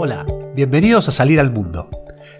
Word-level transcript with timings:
Hola, 0.00 0.24
bienvenidos 0.54 1.08
a 1.08 1.10
Salir 1.10 1.40
al 1.40 1.50
Mundo. 1.50 1.90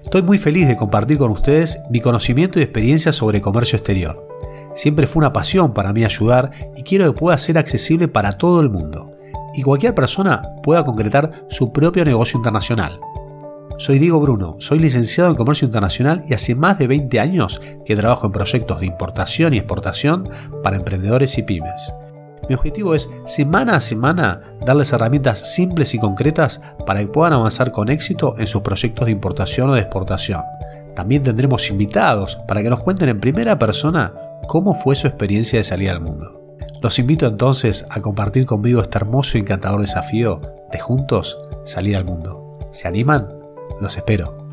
Estoy 0.00 0.22
muy 0.22 0.38
feliz 0.38 0.68
de 0.68 0.76
compartir 0.76 1.18
con 1.18 1.32
ustedes 1.32 1.80
mi 1.90 1.98
conocimiento 1.98 2.60
y 2.60 2.62
experiencia 2.62 3.12
sobre 3.12 3.40
comercio 3.40 3.76
exterior. 3.76 4.28
Siempre 4.76 5.08
fue 5.08 5.22
una 5.22 5.32
pasión 5.32 5.74
para 5.74 5.92
mí 5.92 6.04
ayudar 6.04 6.52
y 6.76 6.84
quiero 6.84 7.06
que 7.06 7.18
pueda 7.18 7.36
ser 7.36 7.58
accesible 7.58 8.06
para 8.06 8.30
todo 8.30 8.60
el 8.60 8.70
mundo 8.70 9.10
y 9.54 9.62
cualquier 9.62 9.92
persona 9.92 10.40
pueda 10.62 10.84
concretar 10.84 11.46
su 11.50 11.72
propio 11.72 12.04
negocio 12.04 12.36
internacional. 12.36 13.00
Soy 13.76 13.98
Diego 13.98 14.20
Bruno, 14.20 14.54
soy 14.60 14.78
licenciado 14.78 15.28
en 15.28 15.34
Comercio 15.34 15.66
Internacional 15.66 16.20
y 16.28 16.34
hace 16.34 16.54
más 16.54 16.78
de 16.78 16.86
20 16.86 17.18
años 17.18 17.60
que 17.84 17.96
trabajo 17.96 18.26
en 18.26 18.32
proyectos 18.34 18.78
de 18.78 18.86
importación 18.86 19.52
y 19.52 19.58
exportación 19.58 20.30
para 20.62 20.76
emprendedores 20.76 21.36
y 21.38 21.42
pymes. 21.42 21.92
Mi 22.48 22.54
objetivo 22.54 22.94
es 22.94 23.10
semana 23.26 23.76
a 23.76 23.80
semana 23.80 24.42
darles 24.64 24.92
herramientas 24.92 25.54
simples 25.54 25.94
y 25.94 25.98
concretas 25.98 26.60
para 26.86 27.00
que 27.00 27.08
puedan 27.08 27.32
avanzar 27.32 27.72
con 27.72 27.88
éxito 27.88 28.34
en 28.38 28.46
sus 28.46 28.62
proyectos 28.62 29.06
de 29.06 29.12
importación 29.12 29.70
o 29.70 29.74
de 29.74 29.80
exportación. 29.80 30.42
También 30.94 31.22
tendremos 31.22 31.70
invitados 31.70 32.36
para 32.48 32.62
que 32.62 32.70
nos 32.70 32.80
cuenten 32.80 33.08
en 33.08 33.20
primera 33.20 33.58
persona 33.58 34.12
cómo 34.46 34.74
fue 34.74 34.96
su 34.96 35.06
experiencia 35.06 35.58
de 35.58 35.64
salir 35.64 35.90
al 35.90 36.00
mundo. 36.00 36.56
Los 36.82 36.98
invito 36.98 37.26
entonces 37.26 37.86
a 37.90 38.00
compartir 38.00 38.46
conmigo 38.46 38.80
este 38.80 38.98
hermoso 38.98 39.36
y 39.36 39.40
encantador 39.40 39.80
desafío 39.80 40.40
de 40.72 40.78
juntos 40.78 41.38
salir 41.64 41.96
al 41.96 42.04
mundo. 42.04 42.58
¿Se 42.70 42.88
animan? 42.88 43.28
Los 43.80 43.96
espero. 43.96 44.47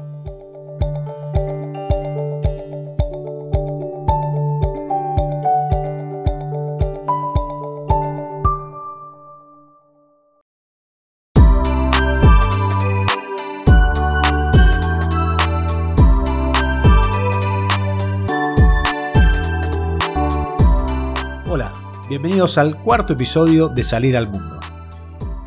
Al 22.45 22.79
cuarto 22.83 23.13
episodio 23.13 23.69
de 23.69 23.81
Salir 23.81 24.15
al 24.15 24.29
Mundo. 24.29 24.59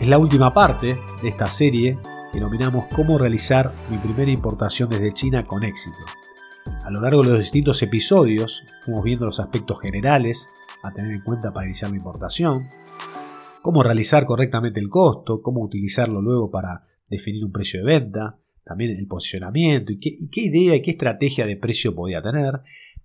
Es 0.00 0.08
la 0.08 0.18
última 0.18 0.52
parte 0.52 0.98
de 1.22 1.28
esta 1.28 1.46
serie 1.46 1.96
que 2.32 2.40
nominamos 2.40 2.86
Cómo 2.92 3.18
realizar 3.18 3.72
mi 3.88 3.98
primera 3.98 4.32
importación 4.32 4.90
desde 4.90 5.14
China 5.14 5.44
con 5.44 5.62
éxito. 5.62 5.96
A 6.82 6.90
lo 6.90 7.00
largo 7.00 7.22
de 7.22 7.28
los 7.28 7.38
distintos 7.38 7.80
episodios 7.84 8.64
fuimos 8.84 9.04
viendo 9.04 9.26
los 9.26 9.38
aspectos 9.38 9.80
generales 9.80 10.50
a 10.82 10.92
tener 10.92 11.12
en 11.12 11.22
cuenta 11.22 11.52
para 11.52 11.66
iniciar 11.66 11.92
la 11.92 11.98
importación, 11.98 12.68
cómo 13.62 13.84
realizar 13.84 14.26
correctamente 14.26 14.80
el 14.80 14.88
costo, 14.88 15.40
cómo 15.40 15.62
utilizarlo 15.62 16.20
luego 16.20 16.50
para 16.50 16.84
definir 17.08 17.44
un 17.44 17.52
precio 17.52 17.78
de 17.78 17.86
venta, 17.86 18.38
también 18.64 18.90
el 18.90 19.06
posicionamiento 19.06 19.92
y 19.92 20.00
qué 20.00 20.40
idea 20.40 20.74
y 20.74 20.82
qué 20.82 20.90
estrategia 20.90 21.46
de 21.46 21.56
precio 21.56 21.94
podía 21.94 22.20
tener. 22.20 22.60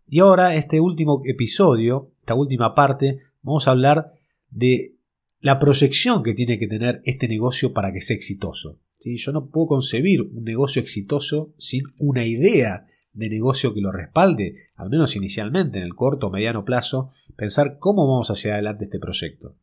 Y 0.09 0.19
ahora, 0.19 0.55
este 0.55 0.79
último 0.79 1.21
episodio, 1.25 2.09
esta 2.21 2.33
última 2.33 2.73
parte, 2.73 3.19
vamos 3.43 3.67
a 3.67 3.71
hablar 3.71 4.13
de 4.49 4.95
la 5.39 5.59
proyección 5.59 6.23
que 6.23 6.33
tiene 6.33 6.57
que 6.57 6.67
tener 6.67 7.01
este 7.03 7.27
negocio 7.27 7.73
para 7.73 7.91
que 7.91 8.01
sea 8.01 8.15
exitoso. 8.15 8.79
¿Sí? 8.91 9.17
Yo 9.17 9.33
no 9.33 9.47
puedo 9.47 9.67
concebir 9.67 10.21
un 10.21 10.45
negocio 10.45 10.81
exitoso 10.81 11.53
sin 11.57 11.83
una 11.97 12.25
idea 12.25 12.87
de 13.11 13.29
negocio 13.29 13.73
que 13.73 13.81
lo 13.81 13.91
respalde, 13.91 14.55
al 14.75 14.89
menos 14.89 15.15
inicialmente, 15.15 15.79
en 15.79 15.85
el 15.85 15.95
corto 15.95 16.27
o 16.27 16.31
mediano 16.31 16.65
plazo, 16.65 17.11
pensar 17.35 17.77
cómo 17.77 18.07
vamos 18.07 18.31
hacia 18.31 18.53
adelante 18.53 18.85
este 18.85 18.99
proyecto. 18.99 19.55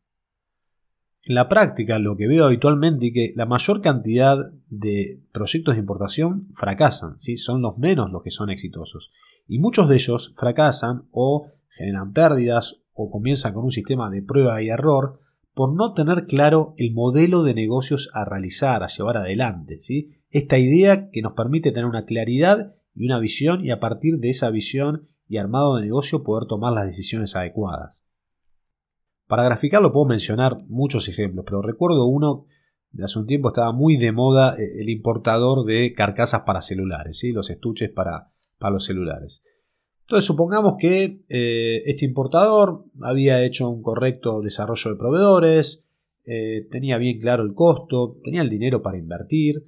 En 1.23 1.35
la 1.35 1.49
práctica, 1.49 1.99
lo 1.99 2.15
que 2.15 2.27
veo 2.27 2.45
habitualmente 2.45 3.07
es 3.07 3.13
que 3.13 3.33
la 3.35 3.45
mayor 3.45 3.81
cantidad 3.81 4.51
de 4.69 5.19
proyectos 5.31 5.75
de 5.75 5.81
importación 5.81 6.47
fracasan, 6.53 7.19
¿sí? 7.19 7.37
son 7.37 7.61
los 7.61 7.77
menos 7.77 8.11
los 8.11 8.23
que 8.23 8.31
son 8.31 8.49
exitosos. 8.49 9.11
Y 9.47 9.59
muchos 9.59 9.89
de 9.89 9.95
ellos 9.95 10.33
fracasan 10.35 11.03
o 11.11 11.47
generan 11.75 12.13
pérdidas 12.13 12.80
o 13.01 13.11
comienza 13.11 13.53
con 13.53 13.65
un 13.65 13.71
sistema 13.71 14.09
de 14.09 14.21
prueba 14.21 14.61
y 14.61 14.69
error 14.69 15.19
por 15.53 15.73
no 15.73 15.93
tener 15.93 16.25
claro 16.25 16.73
el 16.77 16.93
modelo 16.93 17.43
de 17.43 17.53
negocios 17.53 18.09
a 18.13 18.25
realizar, 18.25 18.83
a 18.83 18.87
llevar 18.87 19.17
adelante. 19.17 19.79
¿sí? 19.79 20.11
Esta 20.29 20.57
idea 20.57 21.09
que 21.09 21.21
nos 21.21 21.33
permite 21.33 21.71
tener 21.71 21.85
una 21.85 22.05
claridad 22.05 22.75
y 22.95 23.05
una 23.05 23.19
visión 23.19 23.65
y 23.65 23.71
a 23.71 23.79
partir 23.79 24.19
de 24.19 24.29
esa 24.29 24.49
visión 24.49 25.07
y 25.27 25.37
armado 25.37 25.75
de 25.75 25.83
negocio 25.83 26.23
poder 26.23 26.47
tomar 26.47 26.73
las 26.73 26.85
decisiones 26.85 27.35
adecuadas. 27.35 28.03
Para 29.27 29.43
graficarlo 29.43 29.93
puedo 29.93 30.07
mencionar 30.07 30.57
muchos 30.67 31.07
ejemplos, 31.07 31.45
pero 31.45 31.61
recuerdo 31.61 32.05
uno 32.05 32.45
de 32.91 33.05
hace 33.05 33.19
un 33.19 33.27
tiempo 33.27 33.49
estaba 33.49 33.71
muy 33.71 33.95
de 33.95 34.11
moda 34.11 34.55
eh, 34.57 34.81
el 34.81 34.89
importador 34.89 35.65
de 35.65 35.93
carcasas 35.93 36.41
para 36.41 36.61
celulares, 36.61 37.19
¿sí? 37.19 37.31
los 37.31 37.49
estuches 37.49 37.89
para, 37.89 38.31
para 38.57 38.73
los 38.73 38.85
celulares. 38.85 39.43
Entonces 40.11 40.27
supongamos 40.27 40.75
que 40.77 41.23
eh, 41.29 41.83
este 41.85 42.03
importador 42.03 42.83
había 42.99 43.41
hecho 43.45 43.69
un 43.69 43.81
correcto 43.81 44.41
desarrollo 44.41 44.91
de 44.91 44.97
proveedores, 44.97 45.87
eh, 46.25 46.67
tenía 46.69 46.97
bien 46.97 47.17
claro 47.17 47.43
el 47.43 47.53
costo, 47.53 48.17
tenía 48.21 48.41
el 48.41 48.49
dinero 48.49 48.81
para 48.81 48.97
invertir, 48.97 49.63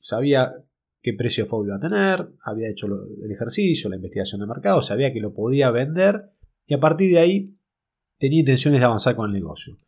sabía 0.00 0.54
qué 1.02 1.14
precio 1.14 1.46
FOB 1.46 1.64
iba 1.64 1.74
a 1.74 1.80
tener, 1.80 2.28
había 2.44 2.70
hecho 2.70 2.86
el 2.86 3.28
ejercicio, 3.28 3.90
la 3.90 3.96
investigación 3.96 4.40
de 4.40 4.46
mercado, 4.46 4.82
sabía 4.82 5.12
que 5.12 5.18
lo 5.18 5.34
podía 5.34 5.72
vender 5.72 6.30
y 6.68 6.74
a 6.74 6.78
partir 6.78 7.10
de 7.10 7.18
ahí 7.18 7.58
tenía 8.18 8.38
intenciones 8.38 8.78
de 8.78 8.86
avanzar 8.86 9.16
con 9.16 9.26
el 9.26 9.32
negocio. 9.32 9.78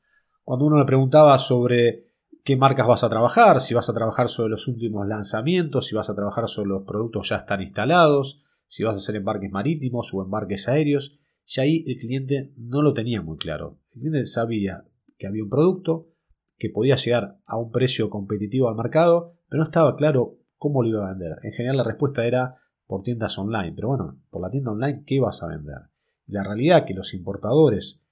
Cuando 0.43 0.65
uno 0.65 0.77
le 0.77 0.87
preguntaba 0.87 1.39
sobre 1.39 2.09
qué 2.43 2.57
marcas 2.57 2.89
vas 2.89 3.05
a 3.05 3.09
trabajar, 3.09 3.61
si 3.61 3.75
vas 3.75 3.89
a 3.89 3.95
trabajar 3.95 4.29
sobre 4.29 4.51
los 4.51 4.67
últimos 4.67 5.07
lanzamientos, 5.07 5.87
si 5.87 5.95
vas 5.95 6.11
a 6.11 6.17
trabajar 6.17 6.49
sobre 6.49 6.71
los 6.71 6.83
productos 6.83 7.29
ya 7.29 7.37
están 7.37 7.63
instalados, 7.63 8.42
si 8.73 8.85
vas 8.85 8.95
a 8.95 8.97
hacer 8.97 9.17
embarques 9.17 9.51
marítimos 9.51 10.15
o 10.15 10.23
embarques 10.23 10.67
aéreos, 10.67 11.21
ya 11.45 11.65
ahí 11.65 11.85
el 11.87 11.99
cliente 11.99 12.55
no 12.57 12.81
lo 12.81 12.95
tenía 12.95 13.21
muy 13.21 13.37
claro. 13.37 13.81
El 13.95 14.01
cliente 14.01 14.25
sabía 14.25 14.87
que 15.19 15.27
había 15.27 15.45
un 15.45 15.51
producto, 15.51 16.09
que 16.57 16.71
podía 16.71 16.97
llegar 16.97 17.37
a 17.45 17.59
un 17.59 17.71
precio 17.71 18.09
competitivo 18.09 18.71
al 18.71 18.77
mercado, 18.77 19.37
pero 19.51 19.59
no 19.59 19.65
estaba 19.65 19.95
claro 19.95 20.39
cómo 20.57 20.83
lo 20.83 20.89
iba 20.89 21.07
a 21.07 21.11
vender. 21.11 21.37
En 21.43 21.53
general 21.53 21.77
la 21.77 21.85
respuesta 21.85 22.25
era 22.25 22.57
por 22.87 23.03
tiendas 23.03 23.37
online, 23.37 23.75
pero 23.75 23.89
bueno, 23.89 24.23
por 24.31 24.41
la 24.41 24.49
tienda 24.49 24.71
online, 24.71 25.05
¿qué 25.07 25.21
vas 25.21 25.43
a 25.43 25.49
vender? 25.49 25.77
La 26.25 26.43
realidad 26.43 26.79
es 26.79 26.85
que 26.87 26.95
los 26.95 27.13
importadores 27.13 28.03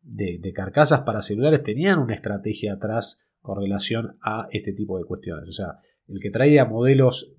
de, 0.00 0.38
de 0.40 0.52
carcasas 0.54 1.02
para 1.02 1.20
celulares 1.20 1.62
tenían 1.62 1.98
una 1.98 2.14
estrategia 2.14 2.72
atrás 2.72 3.20
con 3.42 3.60
relación 3.60 4.16
a 4.22 4.48
este 4.50 4.72
tipo 4.72 4.96
de 4.96 5.04
cuestiones. 5.04 5.46
O 5.46 5.52
sea, 5.52 5.80
el 6.08 6.20
que 6.22 6.30
traía 6.30 6.64
modelos 6.64 7.36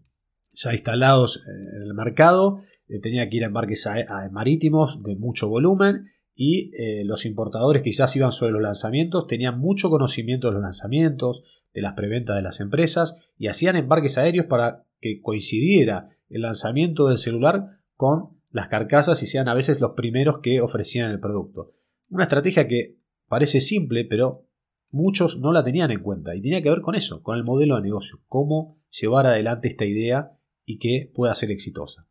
ya 0.58 0.74
instalados 0.74 1.44
en 1.46 1.84
el 1.84 1.94
mercado, 1.94 2.62
eh, 2.88 3.00
tenía 3.00 3.30
que 3.30 3.38
ir 3.38 3.44
a 3.44 3.48
embarques 3.48 3.88
marítimos 4.32 5.02
de 5.04 5.16
mucho 5.16 5.48
volumen 5.48 6.08
y 6.34 6.72
eh, 6.76 7.04
los 7.06 7.26
importadores 7.26 7.82
quizás 7.84 8.16
iban 8.16 8.32
sobre 8.32 8.54
los 8.54 8.62
lanzamientos, 8.62 9.28
tenían 9.28 9.60
mucho 9.60 9.90
conocimiento 9.90 10.48
de 10.48 10.54
los 10.54 10.64
lanzamientos, 10.64 11.44
de 11.74 11.82
las 11.82 11.94
preventas 11.94 12.36
de 12.36 12.42
las 12.42 12.60
empresas 12.60 13.20
y 13.38 13.48
hacían 13.48 13.76
embarques 13.76 14.18
aéreos 14.18 14.48
para 14.48 14.86
que 15.00 15.22
coincidiera 15.22 16.10
el 16.30 16.42
lanzamiento 16.42 17.08
del 17.08 17.20
celular 17.20 17.80
con 17.96 18.40
las 18.50 18.68
carcasas 18.68 19.22
y 19.22 19.28
sean 19.28 19.48
a 19.48 19.54
veces 19.54 19.80
los 19.80 19.92
primeros 19.92 20.40
que 20.40 20.62
ofrecían 20.62 21.12
el 21.12 21.20
producto. 21.20 21.74
Una 22.10 22.24
estrategia 22.24 22.68
que 22.68 22.98
parece 23.28 23.62
simple, 23.62 24.06
pero 24.06 24.48
muchos 24.90 25.40
no 25.40 25.52
la 25.52 25.64
tenían 25.64 25.92
en 25.92 26.02
cuenta 26.02 26.36
y 26.36 26.42
tenía 26.42 26.64
que 26.64 26.70
ver 26.70 26.82
con 26.82 26.96
eso, 26.96 27.22
con 27.22 27.38
el 27.38 27.44
modelo 27.44 27.76
de 27.76 27.84
negocio, 27.84 28.22
cómo 28.28 28.80
llevar 28.90 29.28
adelante 29.28 29.68
esta 29.68 29.86
idea 29.86 30.37
y 30.68 30.78
que 30.78 31.10
pueda 31.16 31.34
ser 31.34 31.50
exitosa. 31.50 32.06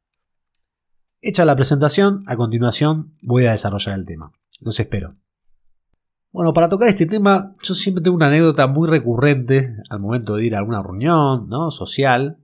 Hecha 1.21 1.45
la 1.45 1.55
presentación, 1.55 2.23
a 2.27 2.37
continuación 2.37 3.15
voy 3.23 3.45
a 3.45 3.53
desarrollar 3.53 3.99
el 3.99 4.07
tema. 4.07 4.33
Los 4.63 4.81
espero. 4.81 5.15
Bueno, 6.33 6.53
para 6.53 6.69
tocar 6.69 6.89
este 6.89 7.07
tema, 7.07 7.55
yo 7.63 7.75
siempre 7.75 8.03
tengo 8.03 8.17
una 8.17 8.29
anécdota 8.29 8.67
muy 8.67 8.89
recurrente 8.89 9.77
al 9.91 10.01
momento 10.01 10.37
de 10.37 10.47
ir 10.47 10.55
a 10.55 10.59
alguna 10.59 10.83
reunión 10.83 11.49
¿no? 11.49 11.71
social 11.71 12.39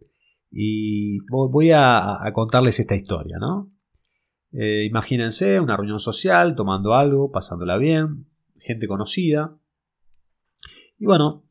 y 0.50 1.20
voy 1.31 1.70
a, 1.73 2.19
contarles 2.35 2.79
esta 2.79 2.94
historia. 2.94 3.38
¿no? 3.41 3.73
Eh, 4.53 4.85
imagínense 4.85 5.61
una 5.61 5.76
reunión 5.79 5.99
social, 5.99 6.55
tomando 6.55 6.94
algo, 6.94 7.31
pasándola 7.31 7.79
bien, 7.79 8.26
gente 8.58 8.87
conocida. 8.87 9.56
Y 10.99 11.06
bueno, 11.06 11.47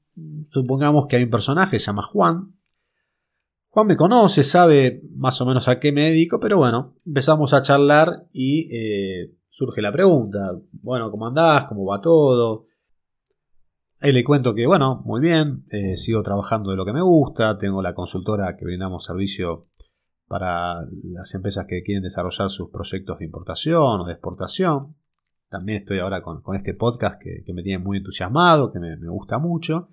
supongamos 0.52 1.08
que 1.08 1.16
hay 1.16 1.24
un 1.24 1.32
personaje, 1.32 1.80
se 1.80 1.88
llama 1.88 2.04
Juan, 2.04 2.61
Juan 3.74 3.88
me 3.88 3.96
conoce, 3.96 4.44
sabe 4.44 5.02
más 5.16 5.40
o 5.40 5.46
menos 5.46 5.70
a 5.70 5.80
qué 5.80 5.94
me 5.94 6.10
dedico, 6.10 6.42
pero 6.42 6.58
bueno, 6.58 6.94
empezamos 7.06 7.54
a 7.54 7.62
charlar 7.62 8.26
y 8.34 8.68
eh, 8.70 9.32
surge 9.48 9.82
la 9.82 9.94
pregunta, 9.94 10.60
bueno, 10.74 11.10
¿cómo 11.10 11.28
andás? 11.28 11.64
¿Cómo 11.70 11.86
va 11.86 12.02
todo? 12.02 12.66
Ahí 14.02 14.12
le 14.12 14.26
cuento 14.26 14.54
que, 14.54 14.68
bueno, 14.68 15.02
muy 15.06 15.22
bien, 15.22 15.64
eh, 15.70 15.96
sigo 15.96 16.22
trabajando 16.22 16.72
de 16.72 16.76
lo 16.76 16.84
que 16.84 16.92
me 16.92 17.02
gusta, 17.02 17.58
tengo 17.58 17.82
la 17.82 17.94
consultora 17.94 18.58
que 18.58 18.66
brindamos 18.66 19.06
servicio 19.06 19.70
para 20.28 20.82
las 21.04 21.34
empresas 21.34 21.66
que 21.66 21.82
quieren 21.82 22.04
desarrollar 22.04 22.50
sus 22.50 22.70
proyectos 22.72 23.20
de 23.20 23.26
importación 23.26 24.02
o 24.02 24.04
de 24.04 24.12
exportación. 24.12 24.98
También 25.48 25.80
estoy 25.80 26.00
ahora 26.00 26.22
con, 26.22 26.42
este 26.58 26.74
podcast 26.74 27.22
que, 27.22 27.54
me 27.54 27.64
tiene 27.64 27.82
muy 27.82 28.00
entusiasmado, 28.00 28.70
que 28.74 28.80
me 28.80 29.08
gusta 29.08 29.38
mucho. 29.38 29.92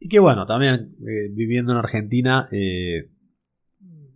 Y 0.00 0.08
que 0.08 0.18
bueno, 0.18 0.46
también 0.46 0.96
eh, 1.00 1.28
viviendo 1.30 1.72
en 1.72 1.78
Argentina, 1.78 2.48
eh, 2.50 3.10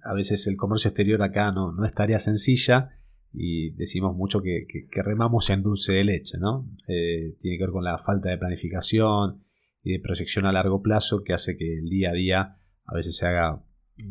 a 0.03 0.15
veces 0.15 0.47
el 0.47 0.57
comercio 0.57 0.89
exterior 0.89 1.23
acá 1.23 1.53
no, 1.53 1.73
no 1.73 1.85
es 1.85 1.93
tarea 1.93 2.19
sencilla 2.19 2.91
y 3.35 3.71
decimos 3.73 4.17
mucho 4.17 4.41
que, 4.43 4.67
remamos 4.91 5.51
en 5.51 5.63
dulce 5.63 5.93
de 5.93 6.05
leche, 6.05 6.39
¿no? 6.39 6.71
Eh, 6.89 7.37
tiene 7.41 7.59
que 7.59 7.65
ver 7.65 7.73
con 7.73 7.85
la 7.85 7.99
falta 7.99 8.31
de 8.31 8.39
planificación 8.39 9.45
y 9.83 9.93
de 9.93 10.01
proyección 10.01 10.47
a 10.47 10.53
largo 10.53 10.81
plazo 10.81 11.23
que 11.23 11.35
hace 11.35 11.57
que 11.57 11.79
el 11.79 11.91
día 11.91 12.11
a 12.11 12.15
día 12.15 12.57
a 12.87 12.95
veces 12.95 13.17
se 13.17 13.27
haga 13.27 13.63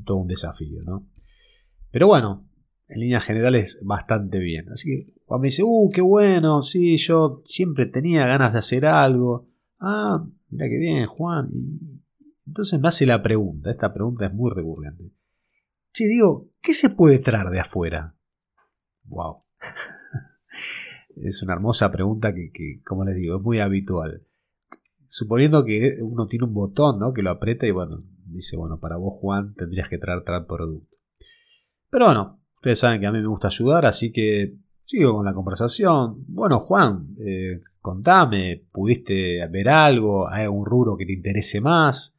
todo 0.06 0.18
un 0.18 0.28
desafío, 0.28 0.82
¿no? 0.84 1.08
Pero 1.90 2.08
bueno, 2.08 2.48
en 2.88 3.00
líneas 3.00 3.24
generales 3.24 3.80
bastante 3.82 4.40
bien. 4.40 4.70
Así 4.70 4.90
que 4.90 5.14
Juan 5.26 5.42
me 5.42 5.48
dice, 5.48 5.64
uh, 5.64 5.90
qué 5.92 6.02
bueno, 6.02 6.62
sí, 6.62 6.98
yo 6.98 7.42
siempre 7.46 7.86
tenía 7.86 8.28
ganas 8.28 8.54
de 8.54 8.60
hacer 8.60 8.86
algo. 8.86 9.48
Ah, 9.80 10.24
mira 10.54 10.70
qué 10.70 10.78
bien, 10.78 11.06
Juan. 11.06 11.50
Entonces 12.46 12.80
me 12.80 12.88
hace 12.88 13.06
la 13.06 13.22
pregunta, 13.22 13.72
esta 13.72 13.94
pregunta 13.94 14.26
es 14.26 14.34
muy 14.34 14.52
recurrente. 14.52 15.12
Sí, 15.92 16.06
digo, 16.08 16.50
¿qué 16.62 16.74
se 16.74 16.90
puede 16.90 17.20
traer 17.20 17.50
de 17.50 17.60
afuera? 17.60 18.16
Wow. 19.06 19.40
es 21.16 21.42
una 21.44 21.54
hermosa 21.54 21.92
pregunta 21.92 22.34
que, 22.34 22.82
como 22.84 23.06
les 23.06 23.16
digo, 23.16 23.38
es 23.38 23.44
muy 23.44 23.60
habitual. 23.60 24.24
Suponiendo 25.08 25.64
que 25.64 25.98
uno 26.02 26.28
tiene 26.28 26.46
un 26.46 26.54
botón, 26.54 27.00
¿no? 27.00 27.14
Que 27.14 27.22
lo 27.22 27.30
aprieta 27.30 27.68
y 27.68 27.72
bueno, 27.72 28.04
dice, 28.26 28.58
bueno, 28.58 28.80
para 28.80 28.98
vos, 28.98 29.14
Juan, 29.20 29.54
tendrías 29.54 29.88
que 29.88 30.00
traer 30.00 30.24
tal 30.24 30.46
producto. 30.48 30.98
Pero 31.90 32.06
bueno, 32.08 32.42
ustedes 32.56 32.80
saben 32.80 33.00
que 33.00 33.08
a 33.08 33.12
mí 33.12 33.22
me 33.22 33.28
gusta 33.28 33.48
ayudar, 33.48 33.86
así 33.86 34.12
que 34.12 34.58
Sigo 34.94 35.16
con 35.16 35.26
la 35.26 35.34
conversación. 35.34 36.24
Bueno, 36.28 36.60
Juan, 36.60 37.16
eh, 37.18 37.62
contame, 37.80 38.68
¿pudiste 38.72 39.44
ver 39.48 39.68
algo? 39.68 40.30
¿Hay 40.30 40.44
algún 40.44 40.68
rubro 40.68 40.96
que 40.96 41.08
te 41.08 41.14
interese 41.14 41.60
más? 41.62 42.16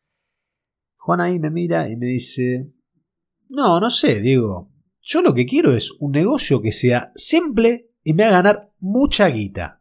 Juan 0.97 1.21
ahí 1.21 1.39
me 1.39 1.51
mira 1.51 1.89
y 1.89 1.95
me 1.95 2.07
dice, 2.07 2.73
no, 3.49 3.79
no 3.79 3.91
sé, 3.91 4.21
Diego. 4.21 4.73
Yo 5.01 5.23
lo 5.23 5.35
que 5.35 5.47
quiero 5.47 5.71
es 5.71 5.93
un 6.01 6.11
negocio 6.11 6.61
que 6.61 6.73
sea 6.73 7.13
simple 7.15 7.93
y 8.03 8.13
me 8.13 8.25
haga 8.25 8.43
ganar 8.43 8.73
mucha 8.81 9.29
guita. 9.29 9.81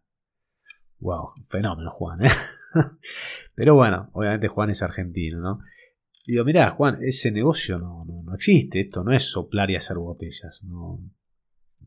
Wow, 0.99 1.29
fenómeno, 1.49 1.89
Juan. 1.89 2.23
¿eh? 2.23 2.29
Pero 3.55 3.73
bueno, 3.73 4.11
obviamente 4.13 4.49
Juan 4.49 4.69
es 4.69 4.83
argentino, 4.83 5.39
¿no? 5.39 5.61
Digo, 6.27 6.45
mirá, 6.45 6.69
Juan, 6.69 6.99
ese 7.01 7.31
negocio 7.31 7.79
no, 7.79 8.05
no, 8.05 8.21
no 8.21 8.35
existe. 8.35 8.81
Esto 8.81 9.03
no 9.03 9.13
es 9.13 9.23
soplar 9.23 9.71
y 9.71 9.77
hacer 9.77 9.97
botellas. 9.97 10.63
No, 10.63 10.99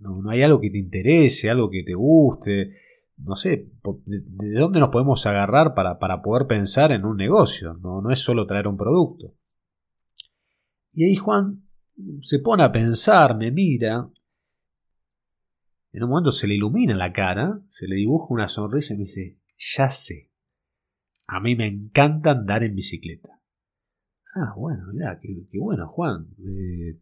no, 0.00 0.30
hay 0.30 0.42
algo 0.42 0.60
que 0.60 0.70
te 0.70 0.78
interese, 0.78 1.50
algo 1.50 1.70
que 1.70 1.82
te 1.82 1.94
guste. 1.94 2.76
No 3.18 3.34
sé, 3.34 3.70
¿de 4.04 4.58
dónde 4.58 4.80
nos 4.80 4.90
podemos 4.90 5.24
agarrar 5.26 5.74
para, 5.74 6.22
poder 6.22 6.46
pensar 6.46 6.92
en 6.92 7.04
un 7.04 7.16
negocio? 7.16 7.74
No, 7.74 8.02
no 8.02 8.10
es 8.10 8.18
solo 8.18 8.46
traer 8.46 8.68
un 8.68 8.76
producto. 8.76 9.34
Y 10.92 11.04
ahí 11.04 11.16
Juan 11.16 11.62
se 12.20 12.38
pone 12.40 12.62
a 12.62 12.72
pensar, 12.72 13.36
me 13.36 13.50
mira. 13.50 14.10
En 15.92 16.02
un 16.02 16.10
momento 16.10 16.30
se 16.30 16.46
le 16.46 16.54
ilumina 16.54 16.94
la 16.94 17.12
cara, 17.12 17.60
se 17.68 17.88
le 17.88 17.96
dibuja 17.96 18.34
una 18.34 18.48
sonrisa 18.48 18.92
y 18.92 18.98
me 18.98 19.04
dice, 19.04 19.38
ya 19.56 19.88
sé. 19.88 20.30
A 21.26 21.40
mí 21.40 21.56
me 21.56 21.66
encanta 21.66 22.32
andar 22.32 22.62
en 22.62 22.74
bicicleta. 22.74 23.40
Ah, 24.34 24.52
bueno, 24.54 24.88
mira, 24.92 25.18
qué, 25.20 25.58
bueno, 25.58 25.88
Juan. 25.88 26.28
Eh, 26.38 27.00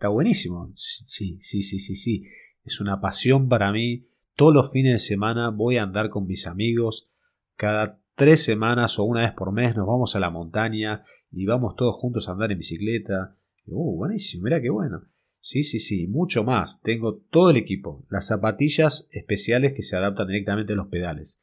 Está 0.00 0.08
buenísimo. 0.08 0.72
Sí, 0.76 1.36
sí, 1.42 1.60
sí, 1.60 1.78
sí, 1.78 1.94
sí. 1.94 2.24
Es 2.64 2.80
una 2.80 3.02
pasión 3.02 3.50
para 3.50 3.70
mí. 3.70 4.06
Todos 4.34 4.54
los 4.54 4.72
fines 4.72 4.92
de 4.92 4.98
semana 4.98 5.50
voy 5.50 5.76
a 5.76 5.82
andar 5.82 6.08
con 6.08 6.26
mis 6.26 6.46
amigos. 6.46 7.10
Cada 7.54 8.00
tres 8.14 8.42
semanas 8.42 8.98
o 8.98 9.04
una 9.04 9.20
vez 9.20 9.32
por 9.32 9.52
mes 9.52 9.76
nos 9.76 9.86
vamos 9.86 10.16
a 10.16 10.20
la 10.20 10.30
montaña 10.30 11.04
y 11.30 11.44
vamos 11.44 11.76
todos 11.76 11.96
juntos 11.96 12.26
a 12.26 12.32
andar 12.32 12.50
en 12.50 12.56
bicicleta. 12.56 13.36
Uh, 13.66 13.98
buenísimo, 13.98 14.44
mira 14.44 14.62
qué 14.62 14.70
bueno. 14.70 15.02
Sí, 15.38 15.62
sí, 15.62 15.78
sí, 15.78 16.06
mucho 16.06 16.44
más. 16.44 16.80
Tengo 16.80 17.18
todo 17.30 17.50
el 17.50 17.58
equipo. 17.58 18.06
Las 18.08 18.26
zapatillas 18.26 19.06
especiales 19.12 19.74
que 19.74 19.82
se 19.82 19.98
adaptan 19.98 20.28
directamente 20.28 20.72
a 20.72 20.76
los 20.76 20.86
pedales. 20.86 21.42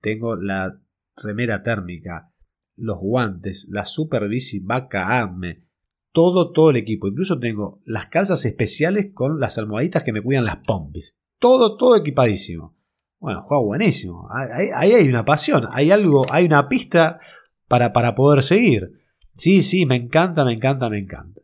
Tengo 0.00 0.34
la 0.34 0.80
remera 1.14 1.62
térmica, 1.62 2.32
los 2.74 2.98
guantes, 2.98 3.68
la 3.70 3.84
super 3.84 4.26
bici 4.26 4.58
Vaca 4.58 5.06
Arme, 5.06 5.67
todo, 6.12 6.52
todo 6.52 6.70
el 6.70 6.76
equipo. 6.76 7.08
Incluso 7.08 7.38
tengo 7.38 7.80
las 7.84 8.06
calzas 8.06 8.44
especiales 8.44 9.10
con 9.12 9.40
las 9.40 9.58
almohaditas 9.58 10.02
que 10.02 10.12
me 10.12 10.22
cuidan 10.22 10.44
las 10.44 10.58
pompis. 10.66 11.16
Todo, 11.38 11.76
todo 11.76 11.96
equipadísimo. 11.96 12.76
Bueno, 13.20 13.42
juego 13.42 13.64
buenísimo. 13.64 14.28
Ahí, 14.32 14.92
hay 14.92 15.08
una 15.08 15.24
pasión, 15.24 15.68
hay 15.72 15.90
algo, 15.90 16.24
hay 16.30 16.46
una 16.46 16.68
pista 16.68 17.18
para, 17.66 17.92
para 17.92 18.14
poder 18.14 18.42
seguir. 18.42 18.92
Sí, 19.34 19.62
sí, 19.62 19.86
me 19.86 19.96
encanta, 19.96 20.44
me 20.44 20.52
encanta, 20.52 20.88
me 20.88 20.98
encanta. 20.98 21.40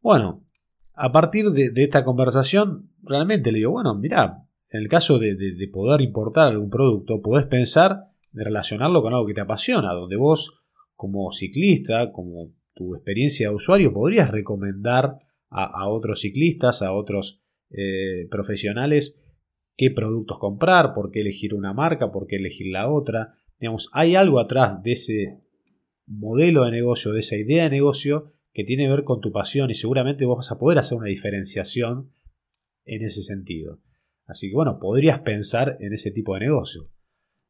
Bueno, 0.00 0.44
a 0.94 1.12
partir 1.12 1.50
de, 1.50 1.72
esta 1.82 2.04
conversación, 2.04 2.90
realmente 3.02 3.52
le 3.52 3.58
digo, 3.58 3.72
bueno, 3.72 3.94
mira, 3.94 4.44
en 4.70 4.80
el 4.80 4.88
caso 4.88 5.18
de, 5.18 5.34
de, 5.34 5.68
poder 5.68 6.00
importar 6.00 6.48
algún 6.48 6.70
producto, 6.70 7.20
podés 7.20 7.46
pensar 7.46 8.10
de 8.32 8.44
relacionarlo 8.44 9.02
con 9.02 9.12
algo 9.12 9.26
que 9.26 9.34
te 9.34 9.40
apasiona, 9.40 9.92
donde 9.92 10.16
vos, 10.16 10.62
como 10.94 11.32
ciclista, 11.32 12.12
como 12.12 12.52
tu 12.80 12.94
experiencia 12.94 13.50
de 13.50 13.54
usuario, 13.54 13.92
podrías 13.92 14.30
recomendar 14.30 15.18
a, 15.50 15.86
otros 15.86 16.20
ciclistas, 16.20 16.80
a 16.80 16.94
otros 16.94 17.42
eh, 17.68 18.26
profesionales, 18.30 19.20
qué 19.76 19.90
productos 19.90 20.38
comprar, 20.38 20.94
por 20.94 21.10
qué 21.10 21.20
elegir 21.20 21.52
una 21.52 21.74
marca, 21.74 22.10
por 22.10 22.26
qué 22.26 22.36
elegir 22.36 22.68
la 22.72 22.90
otra. 22.90 23.34
Digamos, 23.58 23.90
hay 23.92 24.14
algo 24.14 24.40
atrás 24.40 24.82
de 24.82 24.92
ese 24.92 25.42
modelo 26.06 26.64
de 26.64 26.70
negocio, 26.70 27.12
de 27.12 27.20
esa 27.20 27.36
idea 27.36 27.64
de 27.64 27.70
negocio, 27.70 28.32
que 28.54 28.64
tiene 28.64 28.84
que 28.84 28.92
ver 28.92 29.04
con 29.04 29.20
tu 29.20 29.30
pasión 29.30 29.70
y 29.70 29.74
seguramente 29.74 30.24
vos 30.24 30.38
vas 30.38 30.50
a 30.50 30.58
poder 30.58 30.78
hacer 30.78 30.96
una 30.96 31.08
diferenciación 31.08 32.10
en 32.86 33.02
ese 33.04 33.22
sentido. 33.22 33.78
Así 34.24 34.48
que 34.48 34.54
bueno, 34.54 34.78
podrías 34.80 35.18
pensar 35.18 35.76
en 35.80 35.92
ese 35.92 36.12
tipo 36.12 36.32
de 36.32 36.40
negocio. 36.40 36.88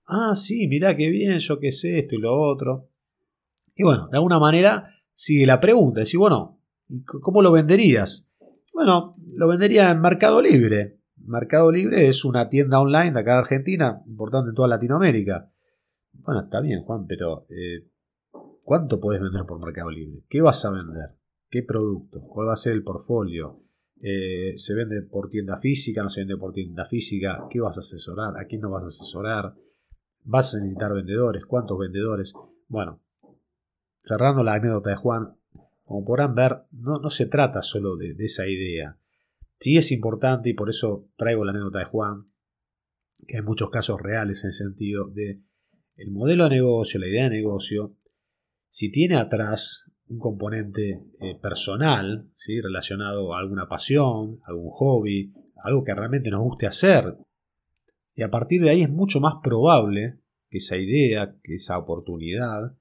Ah, 0.06 0.35
sí, 0.35 0.67
mirá 0.67 0.97
qué 0.97 1.09
bien, 1.09 1.38
yo 1.38 1.61
qué 1.61 1.71
sé, 1.71 2.00
esto 2.00 2.17
y 2.17 2.19
lo 2.19 2.37
otro. 2.37 2.88
Y 3.77 3.85
bueno, 3.85 4.09
de 4.09 4.17
alguna 4.17 4.41
manera 4.41 4.97
sigue 5.20 5.44
la 5.44 5.61
pregunta. 5.61 6.00
Decir, 6.00 6.19
bueno, 6.19 6.58
¿cómo 7.05 7.43
lo 7.43 7.52
venderías? 7.52 8.32
Bueno, 8.72 9.12
lo 9.34 9.49
vendería 9.49 9.90
en 9.90 10.00
Mercado 10.00 10.40
Libre. 10.40 10.99
Mercado 11.17 11.70
Libre 11.70 12.08
es 12.08 12.25
una 12.25 12.49
tienda 12.49 12.81
online 12.81 13.12
de 13.12 13.20
acá 13.20 13.32
de 13.32 13.38
Argentina, 13.40 14.02
importante 14.06 14.49
en 14.49 14.55
toda 14.55 14.69
Latinoamérica. 14.69 15.53
Bueno, 16.15 16.41
está 16.41 16.62
bien, 16.62 16.82
Juan, 16.84 17.06
pero 17.06 17.46
eh, 17.50 17.86
¿cuánto 18.62 18.98
puedes 18.98 19.20
vender 19.20 19.44
por 19.44 19.62
Mercado 19.62 19.91
Libre? 19.91 20.24
¿Qué 20.27 20.41
vas 20.41 20.65
a 20.65 20.70
vender? 20.70 21.10
¿Qué 21.50 21.65
producto? 21.65 22.22
¿Cuál 22.22 22.48
va 22.48 22.55
a 22.55 22.56
ser 22.56 22.72
el 22.72 22.82
portfolio? 22.82 23.62
Eh, 24.00 24.55
¿Se 24.56 24.74
vende 24.74 25.03
por 25.03 25.29
tienda 25.29 25.58
física? 25.58 26.03
¿No 26.03 26.08
se 26.08 26.22
vende 26.22 26.39
por 26.39 26.55
tienda 26.55 26.86
física? 26.86 27.46
¿Qué 27.50 27.60
vas 27.60 27.77
a 27.77 27.81
asesorar? 27.81 28.39
¿A 28.39 28.46
quién 28.46 28.62
no 28.62 28.70
vas 28.70 28.84
a 28.84 28.86
asesorar? 28.86 29.55
¿Vas 30.24 30.55
a 30.55 30.60
necesitar 30.60 30.94
vendedores? 30.94 31.44
¿Cuántos 31.44 31.79
vendedores? 31.79 32.32
Bueno, 32.69 33.03
cerrando 34.02 34.42
la 34.42 34.54
anécdota 34.54 34.90
de 34.90 34.96
Juan, 34.96 35.36
como 35.84 36.04
podrán 36.04 36.34
ver, 36.34 36.62
no, 36.72 37.10
se 37.10 37.26
trata 37.26 37.62
solo 37.62 37.96
de, 37.96 38.14
esa 38.19 38.46
idea. 38.46 38.96
Sí 39.58 39.76
es 39.76 39.92
importante 39.92 40.50
y 40.50 40.54
por 40.54 40.70
eso 40.70 41.08
traigo 41.16 41.44
la 41.44 41.50
anécdota 41.50 41.80
de 41.80 41.84
Juan, 41.84 42.26
que 43.26 43.36
hay 43.36 43.42
muchos 43.42 43.70
casos 43.70 44.00
reales 44.00 44.44
en 44.44 44.48
el 44.48 44.54
sentido 44.54 45.08
de 45.08 45.40
el 45.96 46.10
modelo 46.10 46.44
de 46.44 46.56
negocio, 46.56 46.98
la 46.98 47.08
idea 47.08 47.24
de 47.24 47.36
negocio, 47.36 47.96
si 48.69 48.90
tiene 48.90 49.16
atrás 49.16 49.90
un 50.08 50.19
componente 50.19 51.02
eh, 51.20 51.38
personal, 51.40 52.30
¿sí? 52.36 52.60
relacionado 52.60 53.34
a 53.34 53.38
alguna 53.38 53.69
pasión, 53.69 54.40
algún 54.44 54.70
hobby, 54.70 55.34
algo 55.62 55.84
que 55.84 55.94
realmente 55.94 56.30
nos 56.30 56.42
guste 56.42 56.66
hacer, 56.66 57.16
y 58.20 58.22
a 58.22 58.30
partir 58.30 58.62
de 58.62 58.70
ahí 58.70 58.82
es 58.82 58.90
mucho 58.90 59.19
más 59.19 59.36
probable 59.42 60.19
que 60.50 60.58
esa 60.58 60.76
idea, 60.76 61.36
que 61.42 61.54
esa 61.54 61.78
oportunidad, 61.78 62.76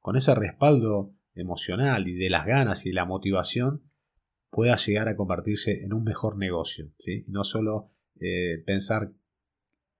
con 0.00 0.16
ese 0.16 0.34
respaldo 0.34 1.14
emocional 1.34 2.08
y 2.08 2.14
de 2.14 2.30
las 2.30 2.46
ganas 2.46 2.84
y 2.86 2.90
de 2.90 2.94
la 2.94 3.04
motivación, 3.04 3.82
pueda 4.50 4.76
llegar 4.76 5.08
a 5.08 5.16
convertirse 5.16 5.84
en 5.84 5.92
un 5.92 6.04
mejor 6.04 6.36
negocio. 6.36 6.90
no 7.28 7.44
solo 7.44 7.92
eh, 8.18 8.62
pensar 8.66 9.12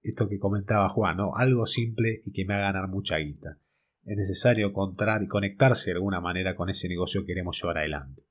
esto 0.03 0.27
que 0.27 0.39
comentaba 0.39 0.89
Juan, 0.89 1.17
¿no? 1.17 1.35
algo 1.35 1.65
simple 1.65 2.21
y 2.25 2.31
que 2.31 2.45
me 2.45 2.55
haga 2.55 2.71
ganar 2.71 2.89
mucha 2.89 3.17
guita. 3.17 3.57
Es 4.03 4.17
necesario 4.17 4.67
encontrar 4.67 5.21
y 5.23 5.27
conectarse 5.27 5.91
de 5.91 5.97
alguna 5.97 6.19
manera 6.19 6.55
con 6.55 6.69
ese 6.69 6.89
negocio 6.89 7.21
que 7.21 7.27
queremos 7.27 7.61
llevar 7.61 7.77
adelante. 7.77 8.23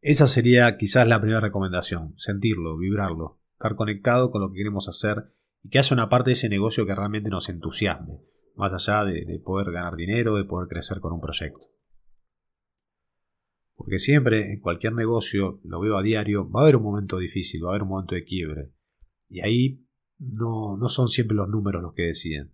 Esa 0.00 0.26
sería 0.26 0.76
quizás 0.76 1.06
la 1.06 1.20
primera 1.20 1.40
recomendación, 1.40 2.14
sentirlo, 2.16 2.76
vibrarlo, 2.76 3.38
estar 3.52 3.76
conectado 3.76 4.32
con 4.32 4.40
lo 4.40 4.50
que 4.50 4.56
queremos 4.56 4.88
hacer 4.88 5.32
y 5.62 5.68
que 5.68 5.78
haya 5.78 5.94
una 5.94 6.08
parte 6.08 6.30
de 6.30 6.34
ese 6.34 6.48
negocio 6.48 6.84
que 6.84 6.94
realmente 6.94 7.30
nos 7.30 7.48
entusiasme, 7.48 8.18
más 8.54 8.72
allá 8.72 9.04
de, 9.04 9.40
poder 9.44 9.72
ganar 9.72 9.96
dinero, 9.96 10.36
de 10.36 10.44
poder 10.44 10.68
crecer 10.68 11.00
con 11.00 11.12
un 11.12 11.20
proyecto. 11.20 11.66
Porque 13.74 13.98
siempre, 13.98 14.52
en 14.52 14.60
cualquier 14.60 14.92
negocio, 14.92 15.60
lo 15.64 15.80
veo 15.80 15.98
a 15.98 16.02
diario, 16.02 16.48
va 16.50 16.60
a 16.60 16.62
haber 16.64 16.76
un 16.76 16.84
momento 16.84 17.18
difícil, 17.18 17.64
va 17.64 17.68
a 17.68 17.70
haber 17.72 17.82
un 17.82 17.88
momento 17.88 18.14
de 18.14 18.24
quiebre. 18.24 18.70
Y 19.28 19.40
ahí 19.40 19.86
no, 20.18 20.76
no 20.76 20.88
son 20.88 21.08
siempre 21.08 21.36
los 21.36 21.48
números 21.48 21.82
los 21.82 21.94
que 21.94 22.02
deciden. 22.02 22.52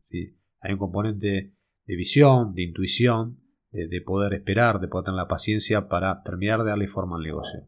Hay 0.60 0.72
un 0.72 0.78
componente 0.78 1.54
de 1.86 1.96
visión, 1.96 2.54
de 2.54 2.62
intuición, 2.62 3.40
de, 3.70 4.00
poder 4.00 4.34
esperar, 4.34 4.80
de 4.80 4.88
poder 4.88 5.06
tener 5.06 5.16
la 5.16 5.28
paciencia 5.28 5.88
para 5.88 6.22
terminar 6.22 6.62
de 6.62 6.70
darle 6.70 6.88
forma 6.88 7.16
al 7.16 7.22
negocio. 7.22 7.66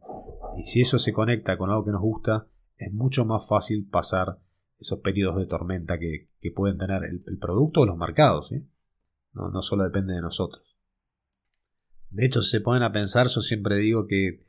Y 0.56 0.64
si 0.64 0.80
eso 0.80 0.98
se 0.98 1.12
conecta 1.12 1.58
con 1.58 1.70
algo 1.70 1.84
que 1.84 1.92
nos 1.92 2.00
gusta, 2.00 2.46
es 2.76 2.92
mucho 2.92 3.24
más 3.24 3.46
fácil 3.46 3.86
pasar 3.88 4.38
esos 4.80 5.00
periodos 5.00 5.38
de 5.38 5.46
tormenta 5.46 5.98
que, 5.98 6.28
pueden 6.54 6.78
tener 6.78 7.04
el, 7.04 7.38
producto 7.38 7.82
o 7.82 7.86
los 7.86 7.96
mercados. 7.96 8.50
No, 9.32 9.50
no 9.50 9.62
solo 9.62 9.84
depende 9.84 10.14
de 10.14 10.20
nosotros. 10.20 10.76
De 12.10 12.26
hecho, 12.26 12.42
si 12.42 12.50
se 12.50 12.60
ponen 12.60 12.82
a 12.82 12.92
pensar, 12.92 13.28
yo 13.28 13.40
siempre 13.40 13.76
digo 13.76 14.06
que 14.06 14.44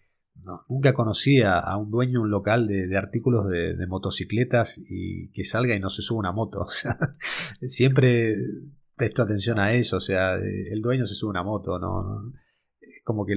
nunca 0.67 0.93
conocía 0.93 1.59
a 1.59 1.77
un 1.77 1.91
dueño 1.91 2.13
de 2.13 2.19
un 2.19 2.31
local 2.31 2.67
de, 2.67 2.97
artículos 2.97 3.47
de, 3.47 3.85
motocicletas 3.87 4.81
y 4.89 5.29
que 5.31 5.43
salga 5.43 5.75
y 5.75 5.79
no 5.79 5.89
se 5.89 6.01
suba 6.01 6.19
una 6.19 6.31
moto. 6.31 6.61
O 6.65 6.69
sea, 6.69 6.97
siempre 7.61 8.35
presto 8.95 9.23
atención 9.23 9.59
a 9.59 9.73
eso. 9.73 9.97
O 9.97 10.01
sea, 10.01 10.35
el 10.35 10.81
dueño 10.81 11.05
se 11.05 11.15
sube 11.15 11.29
una 11.29 11.43
moto, 11.43 11.77
¿no? 11.77 12.33
como 13.03 13.25
que 13.25 13.33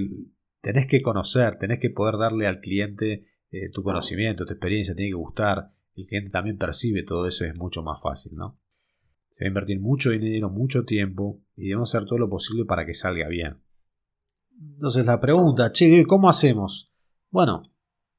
tenés 0.61 0.87
que 0.87 1.03
conocer, 1.03 1.59
tenés 1.59 1.81
que 1.81 1.91
poder 1.91 2.17
darle 2.19 2.47
al 2.47 2.61
cliente 2.61 3.27
eh, 3.51 3.71
tu 3.73 3.83
conocimiento, 3.83 4.45
tu 4.45 4.53
experiencia, 4.53 4.95
tiene 4.95 5.11
que 5.11 5.17
gustar. 5.17 5.71
El 5.95 6.07
cliente 6.07 6.31
también 6.31 6.59
percibe 6.59 7.05
todo 7.05 7.27
eso 7.27 7.45
es 7.45 7.57
mucho 7.57 7.83
más 7.83 8.01
fácil, 8.01 8.35
¿no? 8.35 8.59
Se 9.37 9.45
va 9.45 9.47
a 9.47 9.49
invertir 9.49 9.81
mucho 9.81 10.11
dinero, 10.11 10.51
mucho 10.51 10.85
tiempo 10.85 11.43
y 11.57 11.65
debemos 11.65 11.95
hacer 11.95 12.07
todo 12.07 12.19
lo 12.19 12.29
posible 12.29 12.65
para 12.65 12.87
que 12.87 12.95
salga 12.95 13.29
bien. 13.29 13.59
Entonces 14.61 15.05
la 15.05 15.21
pregunta, 15.21 15.73
che, 15.73 16.05
¿cómo 16.07 16.29
hacemos? 16.29 16.93
Bueno, 17.31 17.63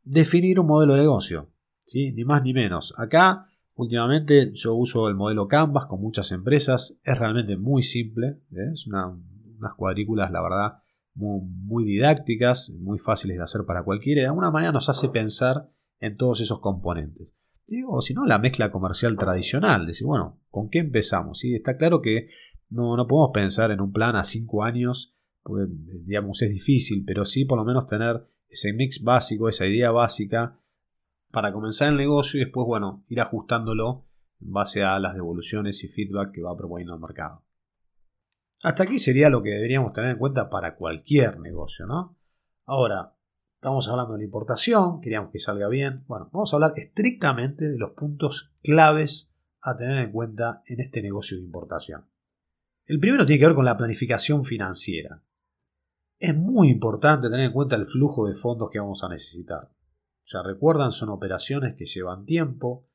definir 0.03 0.59
un 0.59 0.67
modelo 0.67 0.93
de 0.93 1.01
negocio, 1.01 1.51
¿sí? 1.79 2.11
Ni 2.11 2.23
más 2.23 2.43
ni 2.43 2.53
menos. 2.53 2.93
Acá, 2.97 3.47
últimamente, 3.73 4.51
yo 4.53 4.75
uso 4.75 5.07
el 5.07 5.15
modelo 5.15 5.47
Canvas 5.47 5.85
con 5.87 6.01
muchas 6.01 6.31
empresas. 6.31 6.99
Es 7.03 7.17
realmente 7.17 7.57
muy 7.57 7.83
simple. 7.83 8.41
¿eh? 8.51 8.71
Es 8.73 8.87
unas 8.87 9.73
cuadrículas, 9.77 10.31
la 10.31 10.41
verdad, 10.41 10.73
muy, 11.15 11.85
didácticas, 11.85 12.71
muy 12.79 12.99
fáciles 12.99 13.37
de 13.37 13.43
hacer 13.43 13.61
para 13.65 13.83
cualquiera. 13.83 14.21
De 14.21 14.27
alguna 14.27 14.51
manera 14.51 14.71
nos 14.71 14.89
hace 14.89 15.09
pensar 15.09 15.69
en 15.99 16.17
todos 16.17 16.41
esos 16.41 16.59
componentes. 16.59 17.29
O 17.87 18.01
si 18.01 18.13
no, 18.13 18.25
la 18.25 18.39
mezcla 18.39 18.71
comercial 18.71 19.17
tradicional. 19.17 19.85
Decir, 19.85 20.05
bueno, 20.05 20.39
¿con 20.49 20.69
qué 20.69 20.79
empezamos? 20.79 21.39
¿Sí? 21.39 21.55
Está 21.55 21.77
claro 21.77 22.01
que 22.01 22.29
no, 22.69 22.95
no 22.95 23.07
podemos 23.07 23.31
pensar 23.33 23.71
en 23.71 23.81
un 23.81 23.91
plan 23.91 24.15
a 24.15 24.23
cinco 24.23 24.63
años 24.63 25.15
porque 25.45 25.67
digamos 25.69 26.41
es 26.41 26.49
difícil, 26.49 27.03
pero 27.05 27.23
sí 27.23 27.45
por 27.45 27.59
lo 27.59 27.65
menos 27.65 27.85
tener 27.85 28.27
ese 28.49 28.73
mix 28.73 29.03
básico, 29.03 29.47
esa 29.47 29.67
idea 29.67 29.91
básica 29.91 30.59
para 31.29 31.53
comenzar 31.53 31.89
el 31.89 31.97
negocio 31.97 32.39
y 32.39 32.45
después, 32.45 32.65
bueno, 32.65 33.05
ir 33.09 33.21
ajustándolo 33.21 34.07
en 34.41 34.51
base 34.51 34.83
a 34.83 34.97
las 34.97 35.13
devoluciones 35.13 35.83
y 35.83 35.87
feedback 35.87 36.31
que 36.31 36.41
va 36.41 36.57
proponiendo 36.57 36.95
el 36.95 36.99
mercado. 36.99 37.43
Hasta 38.63 38.83
aquí 38.83 38.97
sería 38.97 39.29
lo 39.29 39.43
que 39.43 39.51
deberíamos 39.51 39.93
tener 39.93 40.11
en 40.11 40.17
cuenta 40.17 40.49
para 40.49 40.75
cualquier 40.77 41.39
negocio, 41.39 41.85
¿no? 41.85 42.17
Ahora, 42.65 43.15
estamos 43.65 43.89
hablando 43.89 44.13
de 44.13 44.19
la 44.19 44.25
importación, 44.25 45.01
queríamos 45.01 45.31
que 45.31 45.39
salga 45.39 45.67
bien. 45.67 46.03
Bueno, 46.05 46.29
vamos 46.31 46.53
a 46.53 46.57
hablar 46.57 46.73
estrictamente 46.75 47.67
de 47.67 47.79
los 47.79 47.93
puntos 47.93 48.53
claves 48.61 49.33
a 49.59 49.75
tener 49.75 49.97
en 50.05 50.11
cuenta 50.11 50.61
en 50.67 50.81
este 50.81 51.01
negocio 51.01 51.35
de 51.35 51.45
importación. 51.45 52.05
El 52.85 52.99
primero 52.99 53.25
tiene 53.25 53.39
que 53.39 53.47
ver 53.47 53.55
con 53.55 53.65
la 53.65 53.75
planificación 53.75 54.45
financiera. 54.45 55.23
Es 56.19 56.35
muy 56.37 56.69
importante 56.69 57.27
tener 57.27 57.47
en 57.47 57.53
cuenta 57.53 57.75
el 57.75 57.87
flujo 57.87 58.27
de 58.27 58.35
fondos 58.35 58.69
que 58.71 58.77
vamos 58.77 59.03
a 59.03 59.09
necesitar. 59.09 59.71
Sea, 60.23 60.43
recuerdan, 60.43 60.91
son 60.91 61.09
operaciones 61.09 61.73
que 61.73 61.85
llevan 61.85 62.23
tiempo. 62.23 62.87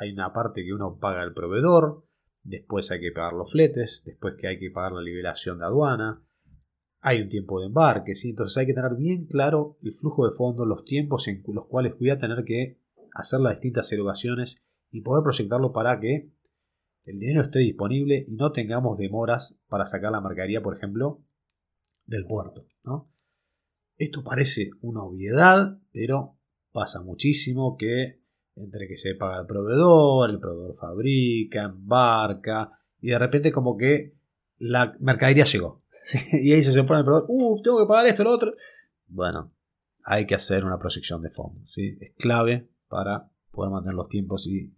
Hay 0.00 0.12
una 0.12 0.32
parte 0.32 0.64
que 0.64 0.72
uno 0.72 0.96
paga 0.98 1.20
al 1.20 1.34
proveedor, 1.34 2.06
después 2.42 2.90
hay 2.90 3.00
que 3.00 3.12
pagar 3.12 3.34
los 3.34 3.52
fletes, 3.52 4.02
después 4.06 4.32
que 4.40 4.48
hay 4.48 4.58
que 4.58 4.70
pagar 4.70 4.92
la 4.92 5.02
liberación 5.02 5.58
de 5.58 5.66
aduana, 5.66 6.22
hay 7.00 7.20
un 7.20 7.28
tiempo 7.28 7.60
de 7.60 7.66
embarque, 7.66 8.14
¿sí? 8.14 8.30
entonces 8.30 8.56
hay 8.58 8.66
que 8.66 8.74
tener 8.74 8.94
bien 8.96 9.26
claro 9.26 9.78
el 9.82 9.94
flujo 9.94 10.26
de 10.26 10.34
fondos, 10.34 10.66
los 10.66 10.84
tiempos 10.84 11.28
en 11.28 11.42
los 11.46 11.66
cuales 11.66 11.94
voy 11.98 12.10
a 12.10 12.18
tener 12.18 12.44
que 12.44 12.78
hacer 13.14 13.40
las 13.40 13.52
distintas 13.54 13.90
erogaciones 13.92 14.64
y 14.90 15.02
poder 15.02 15.22
proyectarlo 15.22 15.72
para 15.72 16.00
que 16.00 16.30
el 17.04 17.18
dinero 17.18 17.42
esté 17.42 17.60
disponible 17.60 18.24
y 18.28 18.34
no 18.34 18.52
tengamos 18.52 18.98
demoras 18.98 19.60
para 19.68 19.84
sacar 19.84 20.10
la 20.10 20.20
mercadería, 20.20 20.62
por 20.62 20.76
ejemplo, 20.76 21.22
del 22.04 22.26
puerto. 22.26 22.66
¿no? 22.84 23.10
Esto 23.96 24.24
parece 24.24 24.70
una 24.80 25.02
obviedad, 25.02 25.78
pero 25.92 26.36
pasa 26.72 27.02
muchísimo 27.02 27.76
que 27.76 28.20
entre 28.56 28.88
que 28.88 28.96
se 28.96 29.14
paga 29.14 29.40
el 29.40 29.46
proveedor, 29.46 30.30
el 30.30 30.40
proveedor 30.40 30.76
fabrica, 30.76 31.64
embarca, 31.64 32.72
y 33.00 33.10
de 33.10 33.18
repente 33.18 33.52
como 33.52 33.76
que 33.76 34.14
la 34.58 34.96
mercadería 34.98 35.44
llegó. 35.44 35.84
Y 36.32 36.52
ahí 36.52 36.62
se 36.62 36.84
pone 36.84 37.00
el 37.00 37.04
proveedor, 37.04 37.26
uh, 37.28 37.62
tengo 37.62 37.78
que 37.80 37.86
pagar 37.86 38.06
esto, 38.06 38.24
lo 38.24 38.30
otro. 38.30 38.54
Bueno, 39.06 39.52
hay 40.04 40.26
que 40.26 40.34
hacer 40.34 40.64
una 40.64 40.78
proyección 40.78 41.22
de 41.22 41.30
fondos. 41.30 41.72
¿sí? 41.72 41.98
Es 42.00 42.12
clave 42.16 42.68
para 42.88 43.30
poder 43.50 43.70
mantener 43.70 43.94
los 43.94 44.08
tiempos 44.08 44.46
y 44.46 44.74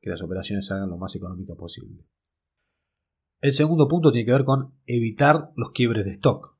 que 0.00 0.10
las 0.10 0.22
operaciones 0.22 0.66
salgan 0.66 0.88
lo 0.88 0.96
más 0.96 1.14
económicas 1.14 1.56
posible. 1.56 2.04
El 3.40 3.52
segundo 3.52 3.88
punto 3.88 4.12
tiene 4.12 4.26
que 4.26 4.32
ver 4.32 4.44
con 4.44 4.74
evitar 4.86 5.52
los 5.56 5.70
quiebres 5.72 6.04
de 6.04 6.12
stock. 6.12 6.56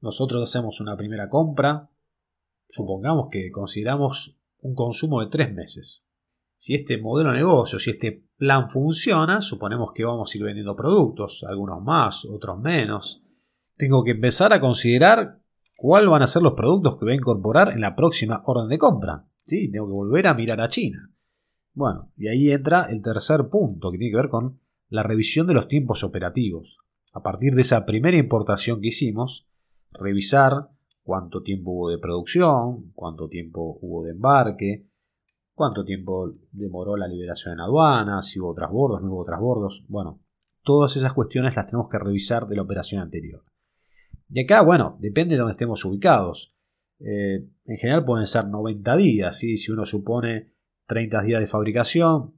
Nosotros 0.00 0.42
hacemos 0.42 0.80
una 0.80 0.96
primera 0.96 1.28
compra, 1.28 1.90
supongamos 2.68 3.28
que 3.30 3.50
consideramos 3.50 4.38
un 4.60 4.74
consumo 4.74 5.20
de 5.20 5.30
tres 5.30 5.52
meses. 5.52 6.04
Si 6.58 6.74
este 6.74 6.98
modelo 6.98 7.30
de 7.30 7.38
negocio, 7.38 7.78
si 7.78 7.90
este 7.90 8.24
plan 8.36 8.68
funciona, 8.68 9.40
suponemos 9.40 9.92
que 9.94 10.04
vamos 10.04 10.34
a 10.34 10.38
ir 10.38 10.44
vendiendo 10.44 10.74
productos, 10.74 11.44
algunos 11.48 11.80
más, 11.82 12.24
otros 12.24 12.60
menos. 12.60 13.22
Tengo 13.76 14.02
que 14.02 14.10
empezar 14.10 14.52
a 14.52 14.60
considerar 14.60 15.38
cuáles 15.76 16.10
van 16.10 16.22
a 16.22 16.26
ser 16.26 16.42
los 16.42 16.54
productos 16.54 16.98
que 16.98 17.04
voy 17.04 17.12
a 17.12 17.16
incorporar 17.16 17.70
en 17.70 17.80
la 17.80 17.94
próxima 17.94 18.42
orden 18.44 18.68
de 18.68 18.76
compra. 18.76 19.24
¿Sí? 19.46 19.70
Tengo 19.70 19.86
que 19.86 19.92
volver 19.92 20.26
a 20.26 20.34
mirar 20.34 20.60
a 20.60 20.68
China. 20.68 21.10
Bueno, 21.72 22.10
y 22.16 22.26
ahí 22.26 22.50
entra 22.50 22.86
el 22.90 23.02
tercer 23.02 23.48
punto 23.48 23.92
que 23.92 23.98
tiene 23.98 24.10
que 24.10 24.16
ver 24.16 24.28
con 24.28 24.58
la 24.88 25.04
revisión 25.04 25.46
de 25.46 25.54
los 25.54 25.68
tiempos 25.68 26.02
operativos. 26.02 26.78
A 27.14 27.22
partir 27.22 27.54
de 27.54 27.62
esa 27.62 27.86
primera 27.86 28.16
importación 28.16 28.80
que 28.80 28.88
hicimos, 28.88 29.46
revisar 29.92 30.70
cuánto 31.04 31.42
tiempo 31.42 31.70
hubo 31.70 31.90
de 31.90 31.98
producción, 31.98 32.92
cuánto 32.94 33.28
tiempo 33.28 33.78
hubo 33.80 34.04
de 34.04 34.10
embarque, 34.10 34.88
cuánto 35.58 35.84
tiempo 35.84 36.32
demoró 36.52 36.96
la 36.96 37.08
liberación 37.08 37.54
en 37.54 37.60
aduana, 37.60 38.22
si 38.22 38.38
hubo 38.38 38.54
trasbordos, 38.54 39.02
no 39.02 39.12
hubo 39.12 39.24
trasbordos. 39.24 39.84
Bueno, 39.88 40.22
todas 40.62 40.96
esas 40.96 41.12
cuestiones 41.12 41.56
las 41.56 41.66
tenemos 41.66 41.88
que 41.90 41.98
revisar 41.98 42.46
de 42.46 42.56
la 42.56 42.62
operación 42.62 43.02
anterior. 43.02 43.44
Y 44.30 44.40
acá, 44.40 44.62
bueno, 44.62 44.96
depende 45.00 45.34
de 45.34 45.40
dónde 45.40 45.52
estemos 45.52 45.84
ubicados. 45.84 46.54
Eh, 47.00 47.48
en 47.64 47.76
general 47.76 48.04
pueden 48.04 48.26
ser 48.26 48.46
90 48.46 48.96
días, 48.96 49.36
si 49.38 49.70
uno 49.70 49.84
supone 49.84 50.52
30 50.86 51.22
días 51.22 51.40
de 51.40 51.46
fabricación, 51.46 52.34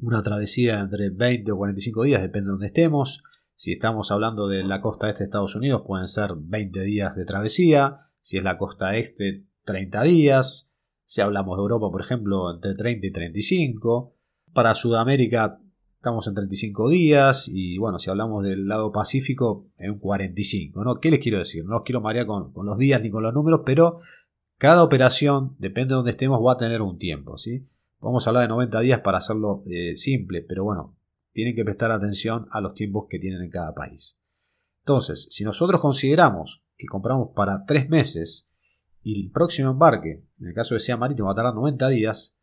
una 0.00 0.22
travesía 0.22 0.80
entre 0.80 1.10
20 1.10 1.52
o 1.52 1.56
45 1.58 2.02
días, 2.04 2.22
depende 2.22 2.46
de 2.46 2.52
dónde 2.52 2.66
estemos. 2.66 3.22
Si 3.54 3.72
estamos 3.72 4.10
hablando 4.10 4.48
de 4.48 4.64
la 4.64 4.80
costa 4.80 5.08
este 5.08 5.20
de 5.20 5.24
Estados 5.26 5.54
Unidos, 5.54 5.82
pueden 5.86 6.08
ser 6.08 6.30
20 6.34 6.80
días 6.80 7.14
de 7.14 7.24
travesía. 7.24 8.08
Si 8.20 8.38
es 8.38 8.44
la 8.44 8.58
costa 8.58 8.96
este, 8.96 9.46
30 9.64 10.02
días. 10.02 10.75
Si 11.06 11.20
hablamos 11.20 11.56
de 11.56 11.62
Europa, 11.62 11.90
por 11.90 12.00
ejemplo, 12.00 12.52
entre 12.52 12.74
30 12.74 13.06
y 13.06 13.12
35. 13.12 14.12
Para 14.52 14.74
Sudamérica 14.74 15.60
estamos 15.96 16.26
en 16.26 16.34
35 16.34 16.88
días. 16.88 17.48
Y 17.52 17.78
bueno, 17.78 17.98
si 17.98 18.10
hablamos 18.10 18.44
del 18.44 18.66
lado 18.66 18.92
Pacífico, 18.92 19.68
en 19.78 19.98
45. 19.98 20.84
¿no? 20.84 21.00
¿Qué 21.00 21.10
les 21.10 21.20
quiero 21.20 21.38
decir? 21.38 21.64
No 21.64 21.78
os 21.78 21.82
quiero 21.84 22.00
marear 22.00 22.26
con, 22.26 22.52
los 22.54 22.78
días 22.78 23.00
ni 23.00 23.10
con 23.10 23.22
los 23.22 23.32
números, 23.32 23.62
pero 23.64 24.00
cada 24.58 24.82
operación, 24.82 25.54
depende 25.58 25.90
de 25.90 25.96
donde 25.96 26.10
estemos, 26.10 26.40
va 26.44 26.54
a 26.54 26.58
tener 26.58 26.82
un 26.82 26.98
tiempo. 26.98 27.38
¿sí? 27.38 27.66
Vamos 28.00 28.26
a 28.26 28.30
hablar 28.30 28.42
de 28.42 28.48
90 28.48 28.80
días 28.80 29.00
para 29.00 29.18
hacerlo 29.18 29.62
eh, 29.66 29.96
simple, 29.96 30.42
pero 30.42 30.64
bueno, 30.64 30.96
tienen 31.32 31.54
que 31.54 31.64
prestar 31.64 31.92
atención 31.92 32.46
a 32.50 32.60
los 32.60 32.74
tiempos 32.74 33.06
que 33.08 33.18
tienen 33.18 33.42
en 33.42 33.50
cada 33.50 33.74
país. 33.74 34.18
Entonces, 34.80 35.28
si 35.30 35.44
nosotros 35.44 35.80
consideramos 35.80 36.62
que 36.76 36.86
compramos 36.86 37.30
para 37.34 37.64
tres 37.64 37.88
meses 37.88 38.48
y 39.02 39.24
el 39.24 39.30
próximo 39.30 39.70
embarque, 39.70 40.22
en 40.40 40.48
el 40.48 40.54
caso 40.54 40.74
de 40.74 40.80
sea 40.80 40.96
marítimo, 40.96 41.26
va 41.26 41.32
a 41.32 41.36
tardar 41.36 41.54
90 41.54 41.88
días, 41.88 42.36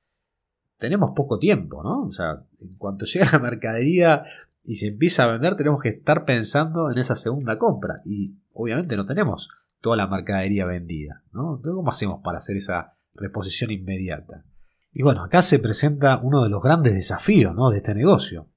tenemos 0.78 1.12
poco 1.16 1.40
tiempo, 1.40 1.84
¿no? 1.84 2.04
O 2.04 2.12
sea, 2.12 2.44
en 2.60 2.76
cuanto 2.76 3.06
llega 3.14 3.30
la 3.32 3.40
mercadería 3.40 4.26
y 4.64 4.76
se 4.76 4.88
empieza 4.88 5.24
a 5.24 5.32
vender, 5.32 5.56
tenemos 5.56 5.82
que 5.82 5.90
estar 5.90 6.26
pensando 6.26 6.92
en 6.92 6.98
esa 6.98 7.16
segunda 7.16 7.58
compra. 7.58 8.02
Y 8.06 8.36
obviamente 8.54 8.96
no 8.96 9.06
tenemos 9.06 9.50
toda 9.82 9.98
la 9.98 10.08
mercadería 10.08 10.66
vendida, 10.66 11.24
¿no? 11.32 11.62
¿Cómo 11.62 11.90
hacemos 11.90 12.22
para 12.24 12.38
hacer 12.38 12.58
esa 12.58 12.96
reposición 13.14 13.72
inmediata? 13.72 14.46
Y 14.92 15.02
bueno, 15.02 15.24
acá 15.24 15.42
se 15.42 15.60
presenta 15.60 16.20
uno 16.22 16.44
de 16.44 16.50
los 16.50 16.62
grandes 16.62 16.94
desafíos 16.94 17.56
¿no? 17.56 17.72
de 17.72 17.78
este 17.78 17.96
negocio 17.96 18.48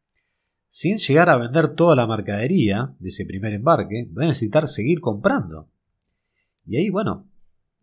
sin 0.77 0.99
llegar 0.99 1.31
a 1.31 1.39
vender 1.39 1.75
toda 1.75 1.97
la 1.97 2.07
mercadería 2.07 2.95
de 2.99 3.09
ese 3.09 3.25
primer 3.25 3.55
embarque, 3.55 4.11
va 4.15 4.25
a 4.25 4.27
necesitar 4.27 4.69
seguir 4.69 5.01
comprando. 5.01 5.71
Y 6.67 6.77
ahí, 6.77 6.91
bueno, 6.91 7.27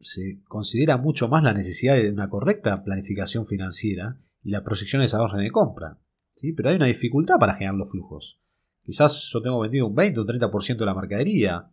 se 0.03 0.39
considera 0.43 0.97
mucho 0.97 1.27
más 1.27 1.43
la 1.43 1.53
necesidad 1.53 1.95
de 1.95 2.11
una 2.11 2.29
correcta 2.29 2.83
planificación 2.83 3.45
financiera 3.45 4.17
y 4.43 4.51
la 4.51 4.63
proyección 4.63 4.99
de 4.99 5.07
esa 5.07 5.21
orden 5.21 5.41
de 5.41 5.51
compra. 5.51 5.97
¿sí? 6.35 6.53
Pero 6.53 6.69
hay 6.69 6.75
una 6.75 6.85
dificultad 6.85 7.35
para 7.39 7.55
generar 7.55 7.75
los 7.75 7.91
flujos, 7.91 8.39
Quizás 8.85 9.29
yo 9.31 9.41
tengo 9.41 9.61
vendido 9.61 9.87
un 9.87 9.95
20 9.95 10.19
o 10.19 10.23
un 10.23 10.27
30% 10.27 10.77
de 10.77 10.85
la 10.85 10.93
mercadería. 10.93 11.69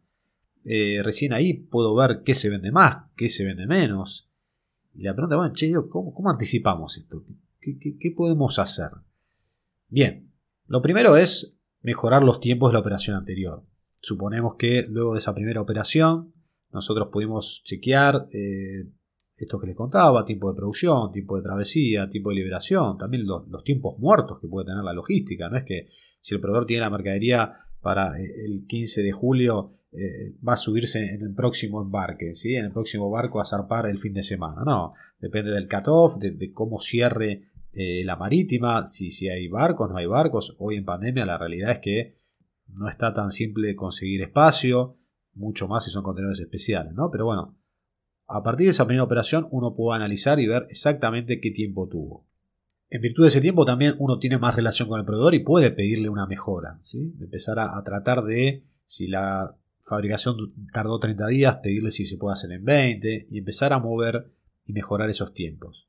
Eh, 0.64 1.00
recién 1.02 1.32
ahí 1.32 1.54
puedo 1.54 1.94
ver 1.96 2.22
qué 2.24 2.34
se 2.34 2.48
vende 2.48 2.70
más, 2.70 3.10
qué 3.16 3.28
se 3.28 3.44
vende 3.44 3.66
menos. 3.66 4.30
Y 4.94 5.02
la 5.02 5.14
pregunta, 5.14 5.36
bueno, 5.36 5.52
che, 5.52 5.72
¿cómo, 5.88 6.14
¿cómo, 6.14 6.30
anticipamos 6.30 6.98
esto? 6.98 7.24
¿Qué, 7.60 7.78
qué 7.78 8.10
podemos 8.12 8.60
hacer? 8.60 8.90
Bien, 9.88 10.30
lo 10.66 10.82
primero 10.82 11.16
es 11.16 11.58
mejorar 11.82 12.22
los 12.22 12.38
tiempos 12.38 12.70
de 12.70 12.74
la 12.74 12.80
operación 12.80 13.16
anterior. 13.16 13.64
Suponemos 14.00 14.54
que 14.56 14.86
luego 14.88 15.14
de 15.14 15.18
esa 15.18 15.34
primera 15.34 15.60
operación 15.60 16.32
nosotros 16.72 17.08
pudimos 17.12 17.62
chequear 17.64 18.28
eh, 18.32 18.86
esto 19.36 19.58
que 19.58 19.66
les 19.66 19.76
contaba, 19.76 20.24
tiempo 20.24 20.50
de 20.50 20.56
producción, 20.56 21.10
tiempo 21.12 21.36
de 21.36 21.42
travesía, 21.42 22.08
tiempo 22.10 22.30
de 22.30 22.36
liberación, 22.36 22.98
también 22.98 23.26
los, 23.26 23.64
tiempos 23.64 23.98
muertos 23.98 24.38
que 24.40 24.48
puede 24.48 24.66
tener 24.66 24.84
la 24.84 24.92
logística. 24.92 25.48
No 25.48 25.56
es 25.56 25.64
que 25.64 25.88
si 26.20 26.34
el 26.34 26.40
proveedor 26.40 26.66
tiene 26.66 26.82
la 26.82 26.90
mercadería 26.90 27.54
para 27.80 28.20
eh, 28.20 28.44
el 28.46 28.66
15 28.66 29.02
de 29.02 29.12
julio 29.12 29.72
eh, 29.92 30.36
va 30.46 30.52
a 30.52 30.56
subirse 30.56 31.14
en 31.14 31.22
el 31.22 31.34
próximo 31.34 31.82
embarque, 31.82 32.34
¿sí? 32.34 32.54
en 32.54 32.66
el 32.66 32.72
próximo 32.72 33.10
barco 33.10 33.40
a 33.40 33.44
zarpar 33.44 33.86
el 33.86 33.98
fin 33.98 34.12
de 34.12 34.22
semana. 34.22 34.62
No, 34.64 34.94
depende 35.18 35.50
del 35.50 35.68
cut-off, 35.68 36.18
de, 36.18 36.52
cómo 36.52 36.78
cierre 36.78 37.46
la 37.72 38.16
marítima, 38.16 38.84
si, 38.88 39.12
si 39.12 39.28
hay 39.28 39.46
barcos, 39.46 39.88
no 39.88 39.96
hay 39.96 40.06
barcos. 40.06 40.56
Hoy 40.58 40.76
en 40.76 40.84
pandemia 40.84 41.24
la 41.24 41.38
realidad 41.38 41.70
es 41.70 41.78
que 41.78 42.16
no 42.66 42.88
está 42.88 43.14
tan 43.14 43.30
simple 43.30 43.76
conseguir 43.76 44.22
espacio, 44.22 44.96
mucho 45.34 45.68
más 45.68 45.84
si 45.84 45.90
son 45.90 46.02
contenedores 46.02 46.40
especiales, 46.40 46.92
¿no? 46.94 47.10
Pero 47.10 47.26
bueno, 47.26 47.56
a 48.26 48.42
partir 48.42 48.66
de 48.66 48.70
esa 48.70 48.86
primera 48.86 49.04
operación 49.04 49.48
uno 49.50 49.74
puede 49.74 49.96
analizar 49.96 50.38
y 50.38 50.46
ver 50.46 50.66
exactamente 50.70 51.40
qué 51.40 51.50
tiempo 51.50 51.88
tuvo. 51.88 52.26
En 52.88 53.00
virtud 53.00 53.22
de 53.22 53.28
ese 53.28 53.40
tiempo 53.40 53.64
también 53.64 53.94
uno 53.98 54.18
tiene 54.18 54.38
más 54.38 54.54
relación 54.54 54.88
con 54.88 54.98
el 54.98 55.06
proveedor 55.06 55.34
y 55.34 55.44
puede 55.44 55.70
pedirle 55.70 56.08
una 56.08 56.26
mejora, 56.26 56.80
¿sí? 56.82 57.14
Empezar 57.20 57.58
a, 57.60 57.80
tratar 57.84 58.24
de, 58.24 58.64
si 58.84 59.06
la 59.06 59.56
fabricación 59.84 60.36
tardó 60.72 60.98
30 60.98 61.26
días, 61.28 61.56
pedirle 61.62 61.92
si 61.92 62.06
se 62.06 62.16
puede 62.16 62.32
hacer 62.32 62.52
en 62.52 62.64
20 62.64 63.28
y 63.30 63.38
empezar 63.38 63.72
a 63.72 63.78
mover 63.78 64.32
y 64.64 64.72
mejorar 64.72 65.08
esos 65.08 65.32
tiempos. 65.32 65.88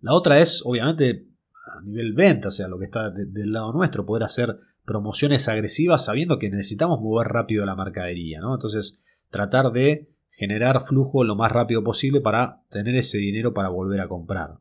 La 0.00 0.14
otra 0.14 0.40
es, 0.40 0.62
obviamente, 0.64 1.26
a 1.66 1.80
nivel 1.82 2.12
venta, 2.14 2.48
o 2.48 2.50
sea, 2.50 2.68
lo 2.68 2.78
que 2.78 2.86
está 2.86 3.10
del 3.10 3.52
lado 3.52 3.72
nuestro, 3.72 4.04
poder 4.04 4.24
hacer 4.24 4.58
promociones 4.84 5.48
agresivas 5.48 6.04
sabiendo 6.04 6.38
que 6.38 6.50
necesitamos 6.50 7.00
mover 7.00 7.28
rápido 7.28 7.64
la 7.64 7.76
mercadería, 7.76 8.40
¿no? 8.40 8.54
Entonces, 8.54 9.00
tratar 9.30 9.72
de 9.72 10.08
generar 10.30 10.82
flujo 10.82 11.24
lo 11.24 11.36
más 11.36 11.52
rápido 11.52 11.84
posible 11.84 12.20
para 12.20 12.62
tener 12.70 12.94
ese 12.94 13.18
dinero 13.18 13.52
para 13.52 13.68
volver 13.68 14.00
a 14.00 14.08
comprar. 14.08 14.58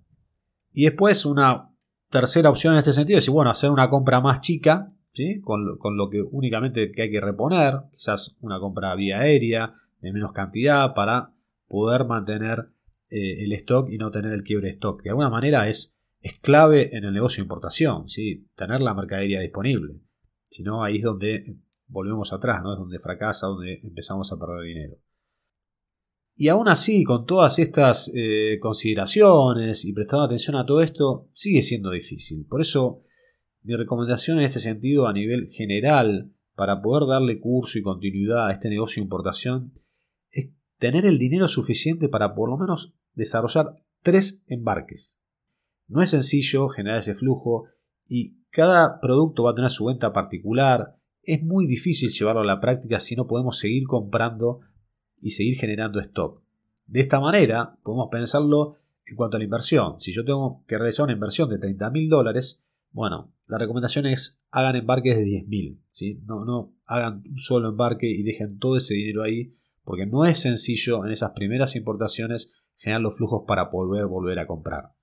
Y 0.74 0.86
después 0.86 1.26
una 1.26 1.70
tercera 2.10 2.50
opción 2.50 2.74
en 2.74 2.80
este 2.80 2.94
sentido 2.94 3.20
es, 3.20 3.30
bueno, 3.30 3.52
hacer 3.52 3.72
una 3.72 3.90
compra 3.90 4.20
más 4.22 4.42
chica, 4.42 4.94
con, 5.44 5.98
lo 5.98 6.10
que 6.10 6.22
únicamente 6.22 6.92
que 6.92 7.04
hay 7.04 7.12
que 7.12 7.22
reponer, 7.22 7.76
quizás 7.92 8.38
una 8.40 8.60
compra 8.60 8.96
vía 8.96 9.20
aérea 9.20 9.76
de 10.00 10.14
menos 10.14 10.32
cantidad 10.32 10.94
para 10.94 11.34
poder 11.68 12.06
mantener 12.06 12.70
eh, 13.10 13.44
el 13.44 13.52
stock 13.54 13.90
y 13.90 13.98
no 13.98 14.12
tener 14.12 14.32
el 14.34 14.44
quiebre 14.44 14.68
de 14.68 14.74
stock. 14.76 15.02
De 15.04 15.10
alguna 15.10 15.30
manera 15.30 15.68
es, 15.68 15.98
es 16.22 16.40
clave 16.40 16.96
en 16.96 17.04
el 17.04 17.14
negocio 17.14 17.42
de 17.42 17.46
importación, 17.46 18.06
tener 18.56 18.82
la 18.82 18.94
mercadería 18.94 19.42
disponible. 19.42 19.96
Si 20.52 20.64
no, 20.64 20.84
ahí 20.84 20.98
es 20.98 21.04
donde 21.04 21.56
volvemos 21.88 22.34
atrás, 22.34 22.62
¿no? 22.62 22.74
Es 22.74 22.80
donde 22.80 23.00
fracasa, 23.00 23.48
donde 23.48 23.80
empezamos 23.84 24.32
a 24.34 24.38
perder 24.38 24.66
dinero. 24.66 24.98
Y 26.36 26.50
aún 26.50 26.68
así, 26.68 27.06
con 27.06 27.26
todas 27.26 27.58
estas 27.58 28.12
eh, 28.14 28.58
consideraciones 28.60 29.86
y 29.86 29.94
prestando 29.94 30.26
atención 30.26 30.58
a 30.58 30.66
todo 30.66 30.82
esto, 30.82 31.30
sigue 31.32 31.62
siendo 31.62 31.92
difícil. 31.92 32.46
Por 32.50 32.60
eso, 32.60 33.04
mi 33.62 33.78
recomendación 33.78 34.40
en 34.40 34.46
este 34.46 34.60
sentido 34.60 35.08
a 35.08 35.14
nivel 35.14 35.48
general, 35.48 36.34
para 36.54 36.82
poder 36.82 37.08
darle 37.08 37.40
curso 37.40 37.80
y 37.80 37.82
continuidad 37.82 38.48
a 38.48 38.52
este 38.52 38.70
negocio 38.70 39.00
de 39.00 39.06
importación, 39.06 39.74
es 40.32 40.50
tener 40.80 41.06
el 41.06 41.18
dinero 41.18 41.48
suficiente 41.48 42.10
para 42.10 42.36
por 42.36 42.50
lo 42.50 42.58
menos 42.58 42.94
desarrollar 43.14 43.78
tres 44.04 44.44
embarques. 44.48 45.18
No 45.88 46.02
es 46.02 46.10
sencillo 46.10 46.68
generar 46.68 47.00
ese 47.00 47.16
flujo 47.16 47.68
y 48.14 48.44
cada 48.50 49.00
producto 49.00 49.44
va 49.44 49.52
a 49.52 49.56
tener 49.56 49.70
su 49.70 49.86
venta 49.86 50.12
particular. 50.12 50.98
Es 51.24 51.42
muy 51.42 51.66
difícil 51.66 52.10
llevarlo 52.10 52.42
a 52.42 52.46
la 52.46 52.60
práctica 52.60 53.00
si 53.00 53.16
no 53.16 53.26
podemos 53.26 53.58
seguir 53.58 53.88
comprando 53.88 54.60
y 55.18 55.30
seguir 55.30 55.56
generando 55.56 56.02
stock. 56.02 56.44
De 56.86 57.00
esta 57.00 57.22
manera, 57.22 57.78
podemos 57.84 58.10
pensarlo 58.12 58.76
en 59.06 59.16
cuanto 59.16 59.38
a 59.38 59.40
la 59.40 59.46
inversión. 59.46 60.02
Si 60.02 60.12
yo 60.12 60.26
tengo 60.26 60.66
que 60.68 60.78
realizar 60.78 61.06
una 61.06 61.14
inversión 61.14 61.48
de 61.50 61.58
30 61.58 61.90
mil 61.90 62.10
dólares, 62.10 62.66
bueno, 62.92 63.34
la 63.48 63.58
recomendación 63.58 64.06
es 64.08 64.44
hagan 64.52 64.76
embarques 64.76 65.16
de 65.16 65.24
10 65.24 65.48
mil. 65.48 65.82
No, 66.26 66.44
no 66.44 66.76
hagan 66.84 67.24
un 67.30 67.40
solo 67.40 67.70
embarque 67.70 68.10
y 68.10 68.24
dejen 68.24 68.60
todo 68.60 68.76
ese 68.76 68.94
dinero 68.94 69.24
ahí, 69.24 69.56
porque 69.86 70.06
no 70.06 70.26
es 70.26 70.42
sencillo 70.42 71.06
en 71.06 71.14
esas 71.14 71.32
primeras 71.32 71.78
importaciones 71.78 72.52
generar 72.76 73.04
los 73.04 73.16
flujos 73.16 73.44
para 73.48 73.72
poder 73.72 74.06
volver 74.08 74.40
a 74.40 74.48
comprar. 74.48 74.96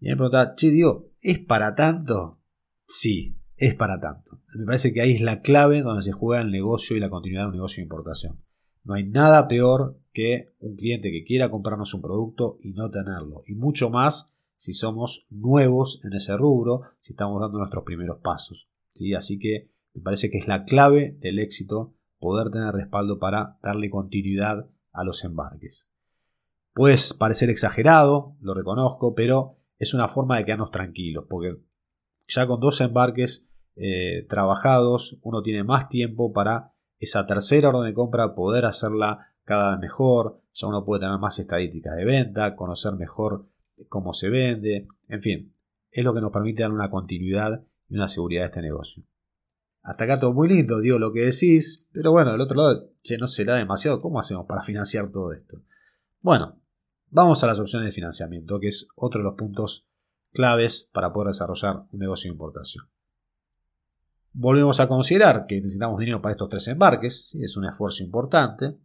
Y 0.00 0.08
me 0.08 0.16
pregunta, 0.16 0.54
che, 0.54 0.70
digo, 0.70 1.10
¿es 1.20 1.38
para 1.40 1.74
tanto? 1.74 2.38
Sí, 2.86 3.36
es 3.56 3.74
para 3.74 4.00
tanto. 4.00 4.40
Me 4.54 4.64
parece 4.64 4.92
que 4.92 5.00
ahí 5.00 5.12
es 5.12 5.20
la 5.20 5.40
clave 5.40 5.82
donde 5.82 6.02
se 6.02 6.12
juega 6.12 6.42
el 6.42 6.50
negocio 6.50 6.96
y 6.96 7.00
la 7.00 7.10
continuidad 7.10 7.42
de 7.42 7.48
un 7.48 7.54
negocio 7.54 7.76
de 7.76 7.84
importación. 7.84 8.40
No 8.84 8.94
hay 8.94 9.04
nada 9.04 9.48
peor 9.48 10.00
que 10.12 10.54
un 10.60 10.76
cliente 10.76 11.10
que 11.10 11.24
quiera 11.24 11.50
comprarnos 11.50 11.92
un 11.94 12.02
producto 12.02 12.58
y 12.62 12.72
no 12.72 12.90
tenerlo. 12.90 13.42
Y 13.46 13.54
mucho 13.54 13.90
más 13.90 14.32
si 14.56 14.72
somos 14.72 15.26
nuevos 15.30 16.00
en 16.04 16.14
ese 16.14 16.36
rubro, 16.36 16.82
si 17.00 17.12
estamos 17.12 17.40
dando 17.40 17.58
nuestros 17.58 17.84
primeros 17.84 18.18
pasos. 18.20 18.68
¿sí? 18.94 19.14
Así 19.14 19.38
que 19.38 19.70
me 19.94 20.02
parece 20.02 20.30
que 20.30 20.38
es 20.38 20.48
la 20.48 20.64
clave 20.64 21.16
del 21.20 21.38
éxito 21.38 21.94
poder 22.18 22.50
tener 22.50 22.74
respaldo 22.74 23.18
para 23.18 23.58
darle 23.62 23.90
continuidad 23.90 24.68
a 24.92 25.04
los 25.04 25.24
embarques. 25.24 25.88
Puede 26.72 26.96
parecer 27.18 27.50
exagerado, 27.50 28.36
lo 28.40 28.54
reconozco, 28.54 29.14
pero 29.14 29.57
es 29.78 29.94
una 29.94 30.08
forma 30.08 30.36
de 30.36 30.44
quedarnos 30.44 30.70
tranquilos, 30.70 31.24
porque 31.28 31.56
ya 32.26 32.46
con 32.46 32.60
dos 32.60 32.80
embarques 32.80 33.48
eh, 33.76 34.26
trabajados 34.28 35.18
uno 35.22 35.42
tiene 35.42 35.64
más 35.64 35.88
tiempo 35.88 36.32
para 36.32 36.72
esa 36.98 37.26
tercera 37.26 37.68
orden 37.68 37.84
de 37.84 37.94
compra 37.94 38.34
poder 38.34 38.64
hacerla 38.64 39.32
cada 39.44 39.70
vez 39.70 39.80
mejor, 39.80 40.42
ya 40.52 40.66
uno 40.66 40.84
puede 40.84 41.00
tener 41.00 41.18
más 41.18 41.38
estadísticas 41.38 41.96
de 41.96 42.04
venta, 42.04 42.54
conocer 42.56 42.94
mejor 42.94 43.48
cómo 43.88 44.12
se 44.12 44.28
vende, 44.28 44.88
en 45.08 45.22
fin, 45.22 45.54
es 45.90 46.04
lo 46.04 46.12
que 46.12 46.20
nos 46.20 46.32
permite 46.32 46.62
dar 46.62 46.72
una 46.72 46.90
continuidad 46.90 47.64
y 47.88 47.94
una 47.94 48.08
seguridad 48.08 48.44
a 48.44 48.46
este 48.48 48.62
negocio. 48.62 49.04
Hasta 49.82 50.04
acá 50.04 50.20
todo 50.20 50.34
muy 50.34 50.48
lindo, 50.48 50.80
digo 50.80 50.98
lo 50.98 51.12
que 51.12 51.20
decís, 51.20 51.86
pero 51.92 52.12
bueno, 52.12 52.32
del 52.32 52.40
otro 52.40 52.56
lado, 52.56 52.90
che, 53.02 53.16
no 53.16 53.26
será 53.26 53.54
demasiado, 53.54 54.02
¿cómo 54.02 54.18
hacemos 54.18 54.44
para 54.46 54.62
financiar 54.62 55.10
todo 55.10 55.32
esto? 55.32 55.62
Bueno, 56.20 56.60
Vamos 57.10 57.42
a 57.42 57.46
las 57.46 57.58
opciones 57.58 57.86
de 57.86 57.92
financiamiento, 57.92 58.60
que 58.60 58.68
es 58.68 58.88
otro 58.94 59.20
de 59.20 59.24
los 59.24 59.34
puntos 59.34 59.86
claves 60.32 60.90
para 60.92 61.12
poder 61.12 61.28
desarrollar 61.28 61.84
un 61.90 62.00
negocio 62.00 62.28
de 62.28 62.34
importación. 62.34 62.84
Volvemos 64.32 64.78
a 64.78 64.88
considerar 64.88 65.46
que 65.46 65.56
necesitamos 65.56 65.98
dinero 65.98 66.20
para 66.20 66.32
estos 66.32 66.48
tres 66.50 66.68
embarques, 66.68 67.34
es 67.34 67.56
un 67.56 67.64
esfuerzo 67.64 68.02
importante. 68.02 68.76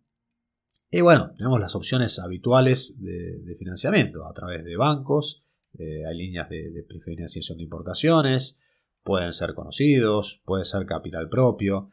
Y 0.89 1.01
bueno, 1.01 1.33
tenemos 1.35 1.59
las 1.59 1.75
opciones 1.75 2.17
habituales 2.19 3.01
de, 3.01 3.55
financiamiento 3.59 4.25
a 4.25 4.33
través 4.33 4.63
de 4.63 4.77
bancos, 4.77 5.43
eh, 5.77 6.05
hay 6.05 6.17
líneas 6.17 6.49
de, 6.49 6.71
de 6.71 6.83
financiación 7.03 7.57
de 7.57 7.63
importaciones, 7.63 8.61
pueden 9.03 9.33
ser 9.33 9.53
conocidos, 9.53 10.41
puede 10.45 10.63
ser 10.63 10.85
capital 10.85 11.27
propio, 11.29 11.89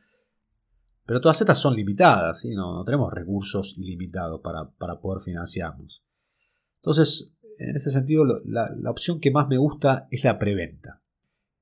pero 1.05 1.21
todas 1.21 1.40
estas 1.40 1.59
son 1.59 1.75
limitadas, 1.75 2.45
no, 2.45 2.85
tenemos 2.85 3.12
recursos 3.12 3.77
ilimitados 3.77 4.40
para, 4.43 4.71
para 4.71 5.01
poder 5.01 5.21
financiarnos. 5.21 6.05
Entonces, 6.83 7.37
en 7.59 7.77
ese 7.77 7.90
sentido, 7.90 8.25
la, 8.45 8.73
opción 8.90 9.21
que 9.21 9.31
más 9.31 9.49
me 9.49 9.59
gusta 9.59 10.09
es 10.11 10.25
la 10.25 10.38
preventa. 10.38 11.03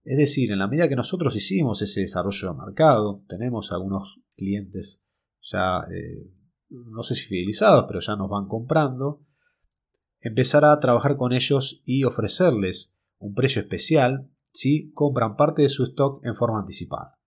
Es 0.05 0.17
decir, 0.17 0.53
en 0.53 0.61
la 0.61 0.69
medida 0.69 0.89
que 0.89 0.97
nosotros 0.97 1.35
hicimos 1.37 1.83
ese 1.83 2.03
desarrollo 2.03 2.53
de 2.53 2.67
mercado, 2.67 3.25
tenemos 3.29 3.73
algunos 3.73 4.21
clientes 4.37 5.03
ya, 5.43 5.81
eh, 5.93 6.31
no 6.71 7.03
sé 7.03 7.15
si 7.15 7.25
fidelizados, 7.25 7.85
pero 7.89 8.01
ya 8.01 8.17
nos 8.17 8.31
van 8.31 8.47
comprando, 8.47 9.27
empezar 10.21 10.65
a 10.65 10.79
trabajar 10.79 11.17
con 11.17 11.33
ellos 11.33 11.83
y 11.85 12.05
ofrecerles 12.05 12.97
un 13.19 13.35
precio 13.35 13.61
especial 13.61 14.31
si 14.53 14.93
compran 14.93 15.37
parte 15.37 15.63
de 15.63 15.69
su 15.69 15.85
stock 15.85 16.25
en 16.25 16.35
forma 16.35 16.61
anticipada. 16.61 17.19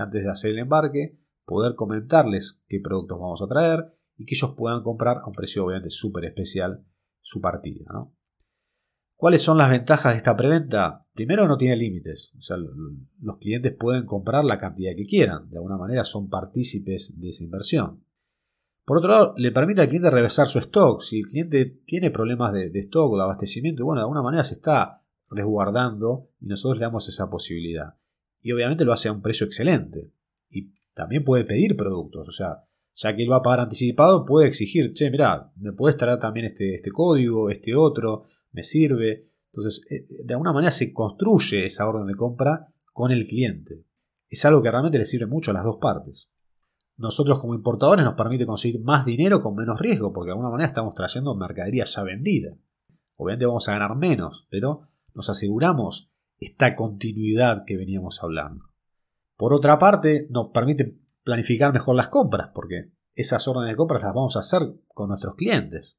Antes 0.00 0.24
de 0.24 0.30
hacer 0.30 0.50
el 0.50 0.58
embarque, 0.58 1.18
poder 1.44 1.74
comentarles 1.74 2.62
qué 2.66 2.80
productos 2.80 3.18
vamos 3.18 3.42
a 3.42 3.46
traer 3.46 3.94
y 4.16 4.24
que 4.24 4.34
ellos 4.34 4.54
puedan 4.56 4.82
comprar 4.82 5.18
a 5.18 5.26
un 5.26 5.32
precio 5.32 5.64
obviamente 5.64 5.90
súper 5.90 6.24
especial 6.24 6.84
su 7.26 7.40
partida. 7.40 7.92
¿no? 7.92 8.14
¿Cuáles 9.16 9.42
son 9.42 9.58
las 9.58 9.68
ventajas 9.68 10.12
de 10.12 10.18
esta 10.18 10.36
preventa? 10.36 11.06
Primero, 11.12 11.48
no 11.48 11.56
tiene 11.56 11.76
límites. 11.76 12.32
O 12.38 12.40
sea, 12.40 12.56
los 12.56 13.38
clientes 13.38 13.74
pueden 13.74 14.06
comprar 14.06 14.44
la 14.44 14.60
cantidad 14.60 14.94
que 14.96 15.06
quieran. 15.06 15.50
De 15.50 15.56
alguna 15.56 15.76
manera 15.76 16.04
son 16.04 16.30
partícipes 16.30 17.18
de 17.18 17.30
esa 17.30 17.42
inversión. 17.42 18.04
Por 18.84 18.98
otro 18.98 19.10
lado, 19.10 19.34
le 19.36 19.50
permite 19.50 19.80
al 19.80 19.88
cliente 19.88 20.08
reversar 20.08 20.46
su 20.46 20.60
stock. 20.60 21.02
Si 21.02 21.18
el 21.18 21.26
cliente 21.26 21.64
tiene 21.84 22.12
problemas 22.12 22.52
de, 22.52 22.70
stock 22.78 23.12
o 23.12 23.16
de 23.16 23.24
abastecimiento, 23.24 23.84
bueno, 23.84 24.02
de 24.02 24.04
alguna 24.04 24.22
manera 24.22 24.44
se 24.44 24.54
está 24.54 25.02
resguardando 25.28 26.28
y 26.40 26.46
nosotros 26.46 26.78
le 26.78 26.84
damos 26.84 27.08
esa 27.08 27.28
posibilidad. 27.28 27.96
y 28.40 28.52
obviamente 28.52 28.84
lo 28.84 28.92
hace 28.92 29.08
a 29.08 29.12
un 29.12 29.22
precio 29.22 29.46
excelente. 29.46 30.12
Y 30.48 30.72
también 30.94 31.24
puede 31.24 31.44
pedir 31.44 31.76
productos, 31.76 32.28
o 32.28 32.30
sea, 32.30 32.62
ya 32.96 33.14
que 33.14 33.22
él 33.22 33.30
va 33.30 33.36
a 33.36 33.42
pagar 33.42 33.60
anticipado, 33.60 34.24
puede 34.24 34.48
exigir, 34.48 34.90
che, 34.92 35.10
mira, 35.10 35.52
me 35.56 35.72
puedes 35.72 35.98
traer 35.98 36.18
también 36.18 36.46
este, 36.46 36.76
este 36.76 36.90
código, 36.90 37.50
este 37.50 37.74
otro, 37.76 38.24
me 38.52 38.62
sirve. 38.62 39.28
Entonces, 39.52 39.86
eh, 39.90 40.06
de 40.24 40.34
alguna 40.34 40.54
manera 40.54 40.70
se 40.70 40.94
construye 40.94 41.66
esa 41.66 41.86
orden 41.86 42.06
de 42.06 42.14
compra 42.14 42.68
con 42.92 43.12
el 43.12 43.26
cliente. 43.26 43.84
Es 44.28 44.44
algo 44.46 44.62
que 44.62 44.70
realmente 44.70 44.98
le 44.98 45.04
sirve 45.04 45.26
mucho 45.26 45.50
a 45.50 45.54
las 45.54 45.64
dos 45.64 45.76
partes. 45.78 46.30
Nosotros 46.96 47.38
como 47.38 47.54
importadores 47.54 48.02
nos 48.02 48.14
permite 48.14 48.46
conseguir 48.46 48.80
más 48.80 49.04
dinero 49.04 49.42
con 49.42 49.54
menos 49.54 49.78
riesgo, 49.78 50.14
porque 50.14 50.28
de 50.28 50.32
alguna 50.32 50.50
manera 50.50 50.68
estamos 50.68 50.94
trayendo 50.94 51.34
mercadería 51.34 51.84
ya 51.84 52.02
vendida. 52.02 52.56
Obviamente 53.16 53.44
vamos 53.44 53.68
a 53.68 53.72
ganar 53.72 53.94
menos, 53.96 54.46
pero 54.48 54.88
nos 55.12 55.28
aseguramos 55.28 56.10
esta 56.38 56.74
continuidad 56.74 57.64
que 57.66 57.76
veníamos 57.76 58.22
hablando. 58.22 58.64
Por 59.36 59.52
otra 59.52 59.78
parte, 59.78 60.26
nos 60.30 60.48
permite 60.48 60.96
planificar 61.26 61.72
mejor 61.72 61.96
las 61.96 62.08
compras, 62.08 62.50
porque 62.54 62.92
esas 63.16 63.48
órdenes 63.48 63.70
de 63.70 63.76
compras 63.76 64.00
las 64.00 64.14
vamos 64.14 64.36
a 64.36 64.40
hacer 64.40 64.62
con 64.94 65.08
nuestros 65.08 65.34
clientes. 65.34 65.98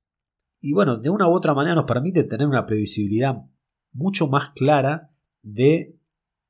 Y 0.62 0.72
bueno, 0.72 0.96
de 0.96 1.10
una 1.10 1.28
u 1.28 1.34
otra 1.34 1.54
manera 1.54 1.76
nos 1.76 1.84
permite 1.84 2.24
tener 2.24 2.48
una 2.48 2.66
previsibilidad 2.66 3.36
mucho 3.92 4.28
más 4.28 4.52
clara 4.52 5.12
de 5.42 6.00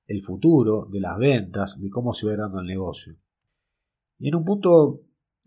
el 0.06 0.22
futuro, 0.22 0.88
de 0.92 1.00
las 1.00 1.18
ventas, 1.18 1.82
de 1.82 1.90
cómo 1.90 2.14
se 2.14 2.28
va 2.28 2.36
dando 2.36 2.60
el 2.60 2.68
negocio. 2.68 3.16
Y 4.20 4.28
en 4.28 4.36
un 4.36 4.46
punto 4.46 5.02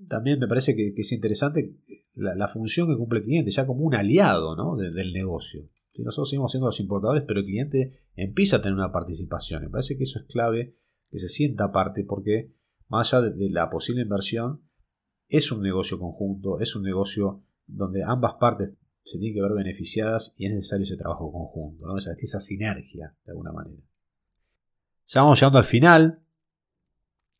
también 0.09 0.40
me 0.40 0.49
parece 0.49 0.75
que, 0.75 0.93
es 0.97 1.12
interesante 1.12 1.77
la, 2.14 2.49
función 2.49 2.88
que 2.88 2.97
cumple 2.97 3.21
el 3.21 3.25
cliente, 3.25 3.53
ya 3.53 3.64
como 3.64 3.85
un 3.85 3.95
aliado 3.95 4.57
¿no? 4.57 4.75
del 4.75 5.12
negocio. 5.12 5.69
Si 5.93 6.03
nosotros 6.03 6.31
seguimos 6.31 6.51
siendo 6.51 6.66
los 6.66 6.81
importadores, 6.81 7.23
pero 7.29 7.38
el 7.38 7.47
cliente 7.47 8.01
empieza 8.16 8.57
a 8.57 8.61
tener 8.61 8.75
una 8.75 8.90
participación. 8.90 9.62
Me 9.62 9.71
parece 9.71 9.97
que 9.97 10.03
eso 10.03 10.19
es 10.19 10.25
clave, 10.25 10.75
que 11.11 11.19
se 11.21 11.29
sienta 11.29 11.71
parte, 11.71 12.03
porque 12.03 12.59
más 12.90 13.14
allá 13.14 13.31
de, 13.31 13.50
la 13.50 13.70
posible 13.70 14.03
inversión, 14.03 14.61
es 15.29 15.50
un 15.53 15.62
negocio 15.62 15.98
conjunto, 15.98 16.61
es 16.61 16.74
un 16.74 16.83
negocio 16.83 17.44
donde 17.66 18.03
ambas 18.03 18.35
partes 18.35 18.70
se 19.05 19.18
tienen 19.18 19.35
que 19.35 19.42
ver 19.42 19.53
beneficiadas 19.53 20.35
y 20.37 20.46
es 20.46 20.53
necesario 20.53 20.83
ese 20.83 20.96
trabajo 20.96 21.33
conjunto, 21.33 21.96
esa, 21.96 22.40
sinergia 22.40 23.14
de 23.24 23.31
alguna 23.31 23.53
manera. 23.53 23.81
Ya 25.07 25.22
vamos 25.22 25.40
llegando 25.40 25.59
al 25.59 25.64
final 25.64 26.20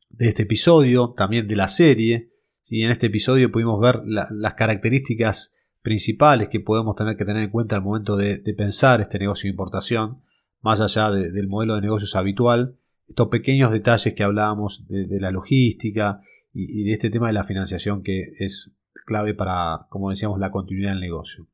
de 0.09 0.29
este 0.29 0.43
episodio, 0.43 1.13
también 1.15 1.47
de 1.47 1.55
la 1.57 1.67
serie. 1.67 2.31
¿sí? 2.61 2.81
En 2.81 2.91
este 2.91 3.07
episodio 3.07 3.51
pudimos 3.51 3.79
ver 3.81 4.01
las 4.05 4.53
características 4.53 5.53
principales 5.81 6.47
que 6.47 6.61
podemos 6.61 6.95
tener 6.95 7.17
que 7.17 7.25
tener 7.25 7.43
en 7.43 7.49
cuenta 7.49 7.75
al 7.75 7.81
momento 7.81 8.15
de, 8.15 8.37
pensar 8.57 9.01
este 9.01 9.19
negocio 9.19 9.47
de 9.47 9.51
importación, 9.51 10.21
más 10.61 10.79
allá 10.79 11.11
del 11.11 11.47
modelo 11.49 11.75
de 11.75 11.81
negocios 11.81 12.15
habitual 12.15 12.77
estos 13.11 13.27
pequeños 13.27 13.71
detalles 13.71 14.13
que 14.13 14.23
hablábamos 14.23 14.87
de, 14.87 15.19
la 15.19 15.31
logística 15.31 16.21
y, 16.53 16.83
de 16.83 16.93
este 16.93 17.09
tema 17.09 17.27
de 17.27 17.33
la 17.33 17.43
financiación 17.43 18.01
que 18.03 18.31
es 18.39 18.73
clave 19.05 19.33
para, 19.33 19.85
como 19.89 20.09
decíamos, 20.09 20.39
la 20.39 20.49
continuidad 20.49 20.91
del 20.91 21.01
negocio. 21.01 21.47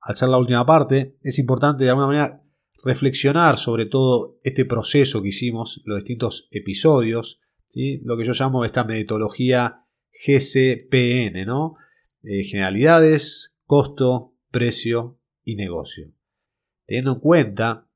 Al 0.00 0.16
ser 0.16 0.30
la 0.30 0.38
última 0.38 0.64
parte, 0.64 1.18
es 1.22 1.38
importante 1.38 1.84
de 1.84 1.90
alguna 1.90 2.06
manera 2.06 2.42
reflexionar 2.82 3.58
sobre 3.58 3.84
todo 3.84 4.38
este 4.42 4.64
proceso 4.64 5.20
que 5.20 5.28
hicimos, 5.28 5.82
los 5.84 5.98
distintos 5.98 6.48
episodios, 6.50 7.40
lo 8.02 8.16
que 8.16 8.24
yo 8.24 8.32
llamo 8.32 8.64
esta 8.64 8.84
metodología 8.84 9.84
GCPN, 10.26 11.44
¿no? 11.44 11.76
Eh, 12.22 12.44
generalidades, 12.44 13.58
costo, 13.64 14.34
precio 14.50 15.18
y 15.44 15.56
negocio. 15.56 16.12
Teniendo 16.86 17.12
en 17.12 17.20
cuenta 17.20 17.89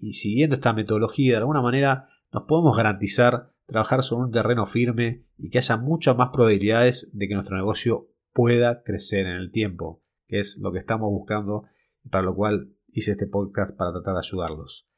y 0.00 0.14
siguiendo 0.14 0.56
esta 0.56 0.72
metodología, 0.72 1.32
de 1.32 1.38
alguna 1.38 1.62
manera 1.62 2.08
nos 2.32 2.44
podemos 2.44 2.76
garantizar 2.76 3.52
trabajar 3.66 4.02
sobre 4.02 4.24
un 4.24 4.32
terreno 4.32 4.66
firme 4.66 5.24
y 5.38 5.50
que 5.50 5.58
haya 5.58 5.76
muchas 5.76 6.16
más 6.16 6.30
probabilidades 6.32 7.10
de 7.12 7.28
que 7.28 7.34
nuestro 7.34 7.56
negocio 7.56 8.08
pueda 8.32 8.82
crecer 8.82 9.26
en 9.26 9.36
el 9.36 9.52
tiempo, 9.52 10.02
que 10.26 10.40
es 10.40 10.58
lo 10.58 10.72
que 10.72 10.80
estamos 10.80 11.10
buscando 11.10 11.64
y 12.02 12.08
para 12.08 12.24
lo 12.24 12.34
cual 12.34 12.72
hice 12.88 13.12
este 13.12 13.26
podcast 13.26 13.76
para 13.76 13.92
tratar 13.92 14.14
de 14.14 14.20
ayudarlos. 14.20 14.88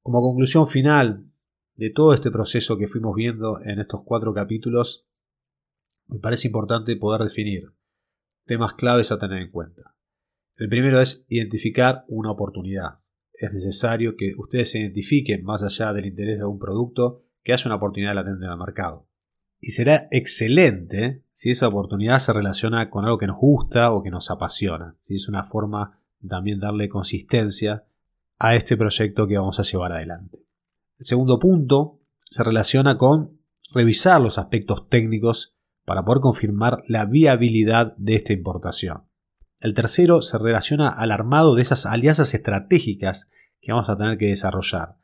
Como 0.00 0.22
conclusión 0.22 0.66
final 0.66 1.30
de 1.76 1.90
todo 1.90 2.14
este 2.14 2.30
proceso 2.30 2.78
que 2.78 2.88
fuimos 2.88 3.14
viendo 3.14 3.60
en 3.60 3.80
estos 3.80 4.02
cuatro 4.04 4.34
capítulos, 4.34 5.06
me 6.06 6.18
parece 6.18 6.48
importante 6.48 6.96
poder 6.96 7.22
definir 7.22 7.72
temas 8.44 8.74
claves 8.74 9.12
a 9.12 9.18
tener 9.18 9.40
en 9.40 9.50
cuenta. 9.50 9.94
El 10.56 10.68
primero 10.68 11.00
es 11.00 11.24
identificar 11.28 12.04
una 12.08 12.30
oportunidad 12.32 13.03
es 13.38 13.52
necesario 13.52 14.16
que 14.16 14.32
ustedes 14.36 14.70
se 14.70 14.80
identifiquen 14.80 15.44
más 15.44 15.62
allá 15.62 15.92
del 15.92 16.06
interés 16.06 16.36
de 16.36 16.42
algún 16.42 16.58
producto 16.58 17.22
que 17.42 17.52
haya 17.52 17.66
una 17.66 17.76
oportunidad 17.76 18.14
latente 18.14 18.44
en 18.44 18.50
el 18.52 18.58
mercado. 18.58 19.06
Y 19.60 19.70
será 19.70 20.08
excelente 20.10 21.22
si 21.32 21.50
esa 21.50 21.68
oportunidad 21.68 22.18
se 22.18 22.32
relaciona 22.32 22.90
con 22.90 23.04
algo 23.04 23.18
que 23.18 23.26
nos 23.26 23.38
gusta 23.38 23.92
o 23.92 24.02
que 24.02 24.10
nos 24.10 24.30
apasiona. 24.30 24.96
Si 25.06 25.14
es 25.14 25.28
una 25.28 25.44
forma 25.44 25.98
de 26.20 26.28
también 26.28 26.58
darle 26.58 26.88
consistencia 26.88 27.84
a 28.38 28.56
este 28.56 28.76
proyecto 28.76 29.26
que 29.26 29.38
vamos 29.38 29.58
a 29.58 29.62
llevar 29.62 29.92
adelante. 29.92 30.38
El 30.98 31.06
segundo 31.06 31.38
punto 31.38 32.00
se 32.24 32.44
relaciona 32.44 32.96
con 32.96 33.38
revisar 33.72 34.20
los 34.20 34.38
aspectos 34.38 34.88
técnicos 34.88 35.54
para 35.84 36.04
poder 36.04 36.20
confirmar 36.20 36.82
la 36.88 37.04
viabilidad 37.04 37.94
de 37.96 38.16
esta 38.16 38.32
importación. 38.32 39.04
El 39.64 39.72
tercero 39.72 40.20
se 40.20 40.36
relaciona 40.36 40.90
al 40.90 41.10
armado 41.10 41.54
de 41.54 41.62
esas 41.62 41.86
alianzas 41.86 42.34
estratégicas 42.34 43.30
que 43.62 43.72
vamos 43.72 43.88
a 43.88 43.96
tener 43.96 44.18
que 44.18 44.26
desarrollar. 44.26 44.96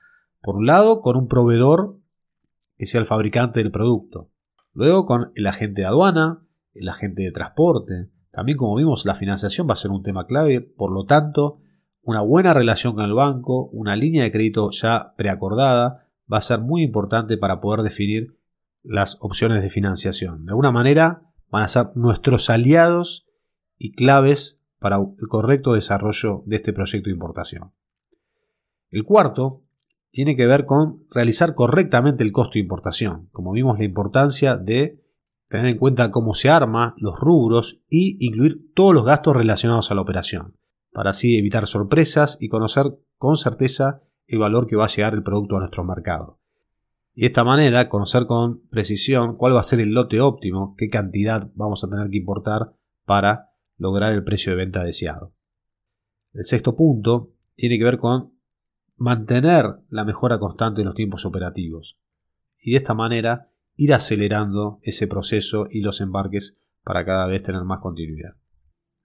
Por 0.42 0.56
un 0.56 0.66
lado, 0.66 1.00
con 1.00 1.16
un 1.16 1.28
proveedor 1.28 1.96
que 2.76 2.84
sea 2.84 3.00
el 3.00 3.06
fabricante 3.06 3.60
del 3.60 3.70
producto. 3.70 4.28
Luego 4.74 5.06
con 5.06 5.32
el 5.34 5.46
agente 5.46 5.80
de 5.80 5.86
aduana, 5.86 6.44
el 6.74 6.90
agente 6.90 7.22
de 7.22 7.32
transporte. 7.32 8.10
También, 8.32 8.58
como 8.58 8.74
vimos, 8.74 9.06
la 9.06 9.14
financiación 9.14 9.66
va 9.66 9.72
a 9.72 9.76
ser 9.76 9.92
un 9.92 10.02
tema 10.02 10.26
clave. 10.26 10.60
Por 10.60 10.92
lo 10.92 11.06
tanto, 11.06 11.60
una 12.02 12.20
buena 12.20 12.52
relación 12.52 12.94
con 12.94 13.06
el 13.06 13.14
banco, 13.14 13.70
una 13.72 13.96
línea 13.96 14.24
de 14.24 14.30
crédito 14.30 14.68
ya 14.72 15.14
preacordada, 15.16 16.06
va 16.30 16.36
a 16.36 16.42
ser 16.42 16.60
muy 16.60 16.82
importante 16.82 17.38
para 17.38 17.62
poder 17.62 17.80
definir 17.80 18.36
las 18.82 19.16
opciones 19.22 19.62
de 19.62 19.70
financiación. 19.70 20.44
De 20.44 20.50
alguna 20.50 20.70
manera, 20.70 21.22
van 21.48 21.62
a 21.62 21.68
ser 21.68 21.86
nuestros 21.94 22.50
aliados 22.50 23.26
y 23.80 23.92
claves 23.92 24.60
para 24.78 24.96
el 24.96 25.28
correcto 25.28 25.72
desarrollo 25.72 26.42
de 26.44 26.56
este 26.56 26.72
proyecto 26.72 27.08
de 27.08 27.14
importación. 27.14 27.72
El 28.90 29.04
cuarto 29.04 29.62
tiene 30.10 30.36
que 30.36 30.46
ver 30.46 30.66
con 30.66 31.06
realizar 31.10 31.54
correctamente 31.54 32.22
el 32.22 32.30
costo 32.30 32.54
de 32.54 32.60
importación. 32.60 33.28
Como 33.32 33.52
vimos, 33.52 33.78
la 33.78 33.84
importancia 33.84 34.56
de 34.56 35.02
tener 35.48 35.66
en 35.66 35.78
cuenta 35.78 36.10
cómo 36.10 36.34
se 36.34 36.50
arma, 36.50 36.94
los 36.98 37.18
rubros 37.18 37.80
y 37.88 38.24
incluir 38.24 38.72
todos 38.74 38.92
los 38.92 39.04
gastos 39.04 39.34
relacionados 39.34 39.90
a 39.90 39.94
la 39.94 40.02
operación, 40.02 40.56
para 40.92 41.10
así 41.10 41.38
evitar 41.38 41.66
sorpresas 41.66 42.36
y 42.38 42.48
conocer 42.48 42.98
con 43.16 43.36
certeza 43.36 44.02
el 44.26 44.40
valor 44.40 44.66
que 44.66 44.76
va 44.76 44.84
a 44.84 44.88
llegar 44.88 45.14
el 45.14 45.22
producto 45.22 45.56
a 45.56 45.60
nuestro 45.60 45.84
mercado. 45.84 46.38
Y 47.14 47.22
de 47.22 47.26
esta 47.28 47.44
manera 47.44 47.88
conocer 47.88 48.26
con 48.26 48.60
precisión 48.68 49.36
cuál 49.36 49.56
va 49.56 49.60
a 49.60 49.64
ser 49.64 49.80
el 49.80 49.94
lote 49.94 50.20
óptimo, 50.20 50.74
qué 50.76 50.88
cantidad 50.88 51.50
vamos 51.54 51.82
a 51.82 51.88
tener 51.88 52.10
que 52.10 52.18
importar 52.18 52.74
para 53.04 53.49
lograr 53.80 54.12
el 54.12 54.22
precio 54.22 54.52
de 54.52 54.58
venta 54.58 54.84
deseado. 54.84 55.32
El 56.32 56.44
sexto 56.44 56.76
punto 56.76 57.32
tiene 57.56 57.78
que 57.78 57.84
ver 57.84 57.98
con 57.98 58.34
mantener 58.96 59.66
la 59.88 60.04
mejora 60.04 60.38
constante 60.38 60.82
de 60.82 60.84
los 60.84 60.94
tiempos 60.94 61.24
operativos 61.24 61.98
y 62.60 62.72
de 62.72 62.76
esta 62.76 62.92
manera 62.92 63.48
ir 63.76 63.94
acelerando 63.94 64.78
ese 64.82 65.06
proceso 65.08 65.66
y 65.70 65.80
los 65.80 66.02
embarques 66.02 66.58
para 66.84 67.06
cada 67.06 67.26
vez 67.26 67.42
tener 67.42 67.64
más 67.64 67.80
continuidad. 67.80 68.34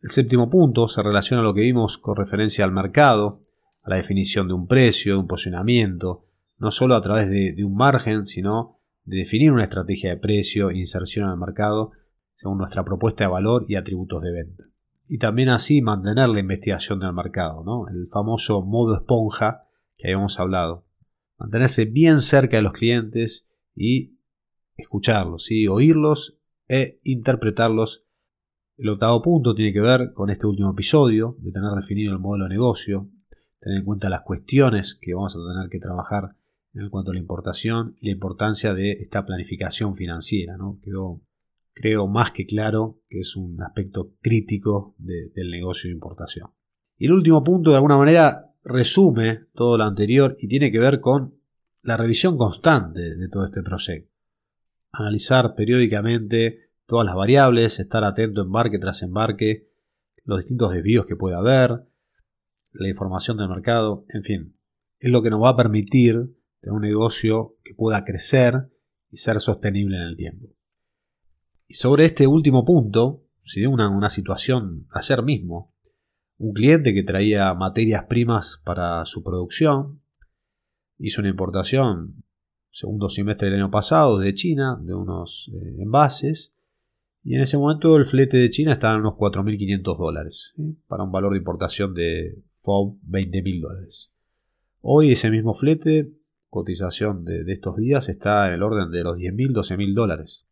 El 0.02 0.10
séptimo 0.10 0.50
punto 0.50 0.90
se 0.90 1.02
relaciona 1.02 1.42
a 1.42 1.46
lo 1.46 1.54
que 1.54 1.62
vimos 1.62 1.98
con 1.98 2.18
referencia 2.18 2.66
al 2.66 2.74
mercado, 2.74 3.40
a 3.82 3.92
la 3.92 3.96
definición 3.96 4.50
de 4.50 4.56
un 4.56 4.68
precio, 4.68 5.14
de 5.14 5.20
un 5.20 5.28
posicionamiento, 5.28 6.26
no 6.58 6.70
solo 6.72 6.96
a 6.96 7.02
través 7.02 7.30
de, 7.30 7.54
de 7.54 7.64
un 7.64 7.76
margen, 7.76 8.26
sino 8.26 8.80
de 9.06 9.18
definir 9.20 9.54
una 9.54 9.64
estrategia 9.64 10.10
de 10.10 10.18
precio 10.18 10.72
inserción 10.72 11.28
en 11.28 11.32
el 11.32 11.40
mercado 11.40 11.92
según 12.36 12.58
nuestra 12.58 12.84
propuesta 12.84 13.24
de 13.24 13.32
valor 13.32 13.66
y 13.68 13.76
atributos 13.76 14.22
de 14.22 14.32
venta. 14.32 14.64
Y 15.08 15.18
también 15.18 15.50
así 15.50 15.82
mantener 15.82 16.30
la 16.30 16.40
investigación 16.40 17.00
del 17.00 17.14
mercado, 17.14 17.64
¿no? 17.64 17.88
el 17.88 18.08
famoso 18.08 18.62
modo 18.64 18.96
esponja 18.96 19.68
que 19.98 20.08
habíamos 20.08 20.40
hablado. 20.40 20.86
Mantenerse 21.38 21.86
bien 21.86 22.22
cerca 22.22 22.58
de 22.58 22.64
los 22.64 22.74
clientes 22.74 23.48
y 23.76 24.18
escucharlos, 24.78 25.46
¿sí? 25.46 25.68
oírlos 25.68 26.40
e 26.68 27.00
interpretarlos. 27.04 28.06
El 28.78 28.90
octavo 28.90 29.22
punto 29.22 29.54
tiene 29.54 29.72
que 29.72 29.82
ver 29.82 30.14
con 30.14 30.30
este 30.30 30.48
último 30.48 30.72
episodio, 30.72 31.38
de 31.40 31.52
tener 31.52 31.72
definido 31.72 32.14
el 32.14 32.20
modelo 32.20 32.46
de 32.46 32.50
negocio, 32.50 33.10
tener 33.60 33.80
en 33.80 33.86
cuenta 33.86 34.10
las 34.10 34.22
cuestiones 34.22 34.96
que 34.96 35.14
vamos 35.14 35.36
a 35.36 35.40
tener 35.40 35.70
que 35.70 35.80
trabajar 35.80 36.36
en 36.74 36.90
cuanto 36.90 37.12
a 37.12 37.14
la 37.14 37.20
importación 37.20 37.96
y 38.02 38.08
la 38.08 38.14
importancia 38.14 38.74
de 38.74 38.92
esta 38.94 39.26
planificación 39.26 39.96
financiera. 39.96 40.58
¿no? 40.58 40.80
Quedó 40.84 41.22
creo 41.76 42.08
más 42.08 42.32
que 42.32 42.46
claro 42.46 43.02
que 43.10 43.20
es 43.20 43.36
un 43.36 43.62
aspecto 43.62 44.14
crítico 44.22 44.96
del 44.98 45.52
negocio 45.52 45.90
de 45.90 45.94
importación. 45.94 46.50
Y 46.98 47.06
el 47.06 47.12
último 47.12 47.44
punto, 47.44 47.72
de 47.72 47.76
alguna 47.76 47.98
manera, 47.98 48.54
resume 48.64 49.48
todo 49.54 49.78
lo 49.78 49.84
anterior 49.84 50.36
y 50.40 50.48
tiene 50.48 50.72
que 50.72 50.80
ver 50.80 51.02
con 51.02 51.36
la 51.84 51.98
revisión 51.98 52.38
constante 52.38 53.16
de 53.16 53.28
todo 53.30 53.46
este 53.46 53.62
proyecto. 53.62 54.10
Analizar 54.92 55.54
periódicamente 55.54 56.70
todas 56.88 57.06
las 57.06 57.16
variables, 57.16 57.80
estar 57.80 58.04
atento 58.06 58.42
embarque 58.42 58.80
tras 58.80 59.04
embarque, 59.04 59.68
los 60.24 60.40
distintos 60.40 60.72
desvíos 60.72 61.06
que 61.06 61.18
puede 61.18 61.36
haber, 61.36 61.84
la 62.72 62.88
información 62.88 63.38
del 63.38 63.50
mercado, 63.50 64.06
en 64.10 64.24
fin, 64.24 64.58
es 65.00 65.12
lo 65.12 65.22
que 65.22 65.30
nos 65.30 65.44
va 65.44 65.50
a 65.50 65.58
permitir 65.58 66.16
tener 66.62 66.74
un 66.74 66.82
negocio 66.82 67.58
que 67.64 67.76
pueda 67.76 68.06
crecer 68.06 68.70
y 69.12 69.18
ser 69.18 69.40
sostenible 69.40 69.98
en 69.98 70.04
el 70.04 70.16
tiempo. 70.16 70.48
Sobre 71.68 72.06
este 72.06 72.28
último 72.28 72.64
punto, 72.64 73.24
si 73.44 73.62
de 73.62 73.68
una, 73.68 73.90
una 73.90 74.10
situación 74.10 74.88
ayer 74.92 75.24
mismo, 75.24 75.74
un 76.38 76.54
cliente 76.54 76.94
que 76.94 77.04
traía 77.04 77.54
materias 77.54 78.06
primas 78.06 78.62
para 78.64 79.04
su 79.06 79.24
producción, 79.24 80.02
hizo 80.98 81.22
una 81.22 81.30
importación 81.30 82.24
segundo 82.70 83.10
semestre 83.10 83.50
del 83.50 83.62
año 83.62 83.72
pasado 83.72 84.20
de 84.20 84.34
China, 84.34 84.78
de 84.82 84.94
unos 84.94 85.50
eh, 85.54 85.82
envases, 85.82 86.58
y 87.24 87.36
en 87.36 87.42
ese 87.42 87.58
momento 87.58 87.96
el 87.96 88.06
flete 88.06 88.38
de 88.38 88.50
China 88.50 88.74
estaba 88.74 88.96
en 88.96 89.00
unos 89.00 89.14
4.500 89.14 89.98
dólares, 89.98 90.54
para 90.88 91.04
un 91.04 91.12
valor 91.12 91.32
de 91.32 91.40
importación 91.40 91.94
de 91.94 92.44
FOB 92.62 93.00
20.000 93.10 93.62
dólares. 93.62 94.14
Hoy 94.82 95.12
ese 95.14 95.32
mismo 95.32 95.54
flete, 95.54 96.12
cotización 96.50 97.24
de, 97.24 97.44
de, 97.44 97.54
estos 97.54 97.78
días, 97.78 98.10
está 98.10 98.50
en 98.50 98.56
el 98.56 98.64
orden 98.64 98.92
de 98.92 99.04
los 99.04 99.18
10.000, 99.18 99.54
12.000 99.54 99.94
dólares. 99.96 100.46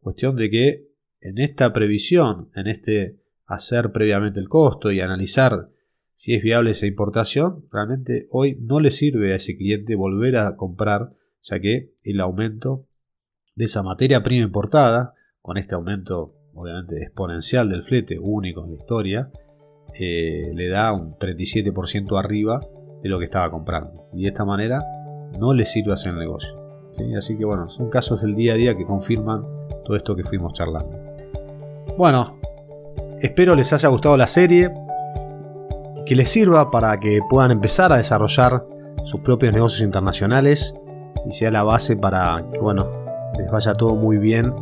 Cuestión 0.00 0.36
de 0.36 0.50
que 0.50 0.88
en 1.20 1.38
esta 1.38 1.72
previsión, 1.72 2.50
en 2.54 2.66
este 2.66 3.20
hacer 3.46 3.92
previamente 3.92 4.40
el 4.40 4.48
costo 4.48 4.90
y 4.90 5.00
analizar 5.00 5.68
si 6.14 6.34
es 6.34 6.42
viable 6.42 6.70
esa 6.70 6.86
importación, 6.86 7.64
realmente 7.70 8.26
hoy 8.30 8.58
no 8.60 8.78
le 8.80 8.90
sirve 8.90 9.32
a 9.32 9.36
ese 9.36 9.56
cliente 9.56 9.94
volver 9.94 10.36
a 10.36 10.56
comprar, 10.56 11.14
ya 11.42 11.58
que 11.60 11.94
el 12.04 12.20
aumento 12.20 12.86
de 13.54 13.64
esa 13.64 13.82
materia 13.82 14.22
prima 14.22 14.44
importada, 14.44 15.14
con 15.40 15.56
este 15.56 15.74
aumento 15.74 16.34
obviamente 16.54 17.02
exponencial 17.02 17.68
del 17.70 17.84
flete, 17.84 18.18
único 18.18 18.64
en 18.64 18.72
la 18.72 18.76
historia, 18.76 19.30
eh, 19.98 20.50
le 20.54 20.68
da 20.68 20.92
un 20.92 21.16
37% 21.16 22.18
arriba 22.18 22.60
de 23.02 23.08
lo 23.08 23.18
que 23.18 23.24
estaba 23.24 23.50
comprando. 23.50 24.08
Y 24.12 24.22
de 24.22 24.28
esta 24.28 24.44
manera 24.44 24.84
no 25.38 25.54
le 25.54 25.64
sirve 25.64 25.92
hacer 25.92 26.12
el 26.12 26.18
negocio. 26.18 26.54
Así 27.16 27.38
que 27.38 27.44
bueno, 27.44 27.70
son 27.70 27.88
casos 27.88 28.20
del 28.20 28.34
día 28.34 28.52
a 28.52 28.56
día 28.56 28.76
que 28.76 28.84
confirman 28.84 29.59
todo 29.84 29.96
esto 29.96 30.14
que 30.14 30.24
fuimos 30.24 30.52
charlando. 30.52 30.98
Bueno, 31.96 32.38
espero 33.20 33.54
les 33.54 33.72
haya 33.72 33.88
gustado 33.88 34.16
la 34.16 34.26
serie, 34.26 34.70
que 36.06 36.14
les 36.14 36.30
sirva 36.30 36.70
para 36.70 36.98
que 36.98 37.20
puedan 37.28 37.50
empezar 37.50 37.92
a 37.92 37.96
desarrollar 37.96 38.64
sus 39.04 39.20
propios 39.20 39.52
negocios 39.52 39.82
internacionales 39.82 40.74
y 41.26 41.32
sea 41.32 41.50
la 41.50 41.62
base 41.62 41.96
para 41.96 42.36
que 42.52 42.58
bueno, 42.58 42.88
les 43.38 43.50
vaya 43.50 43.74
todo 43.74 43.94
muy 43.94 44.18
bien 44.18 44.52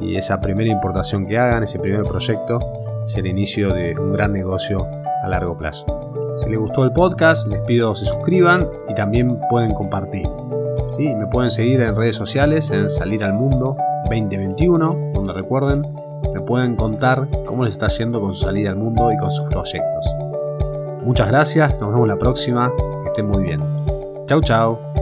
y 0.00 0.16
esa 0.16 0.40
primera 0.40 0.70
importación 0.70 1.26
que 1.26 1.38
hagan, 1.38 1.62
ese 1.62 1.78
primer 1.78 2.04
proyecto, 2.04 2.58
sea 3.06 3.20
el 3.20 3.26
inicio 3.26 3.72
de 3.72 3.98
un 3.98 4.12
gran 4.12 4.32
negocio 4.32 4.86
a 5.22 5.28
largo 5.28 5.56
plazo. 5.56 5.86
Si 6.42 6.48
les 6.48 6.58
gustó 6.58 6.84
el 6.84 6.92
podcast, 6.92 7.48
les 7.48 7.60
pido 7.60 7.92
que 7.92 8.00
se 8.00 8.06
suscriban 8.06 8.68
y 8.88 8.94
también 8.94 9.38
pueden 9.50 9.72
compartir. 9.72 10.26
¿Sí? 10.92 11.14
Me 11.14 11.26
pueden 11.26 11.50
seguir 11.50 11.80
en 11.82 11.94
redes 11.94 12.16
sociales 12.16 12.70
en 12.70 12.88
Salir 12.88 13.22
al 13.22 13.34
Mundo 13.34 13.76
2021, 14.04 15.12
donde 15.14 15.32
recuerden, 15.32 15.82
me 16.34 16.40
pueden 16.40 16.76
contar 16.76 17.28
cómo 17.46 17.64
les 17.64 17.74
está 17.74 17.86
haciendo 17.86 18.20
con 18.20 18.34
su 18.34 18.44
salida 18.44 18.70
al 18.70 18.76
mundo 18.76 19.10
y 19.12 19.16
con 19.16 19.30
sus 19.30 19.46
proyectos. 19.48 20.06
Muchas 21.02 21.28
gracias, 21.28 21.80
nos 21.80 21.92
vemos 21.92 22.08
la 22.08 22.16
próxima, 22.16 22.72
que 23.02 23.08
estén 23.08 23.28
muy 23.28 23.42
bien. 23.42 23.60
Chau 24.26 24.40
chau. 24.40 24.99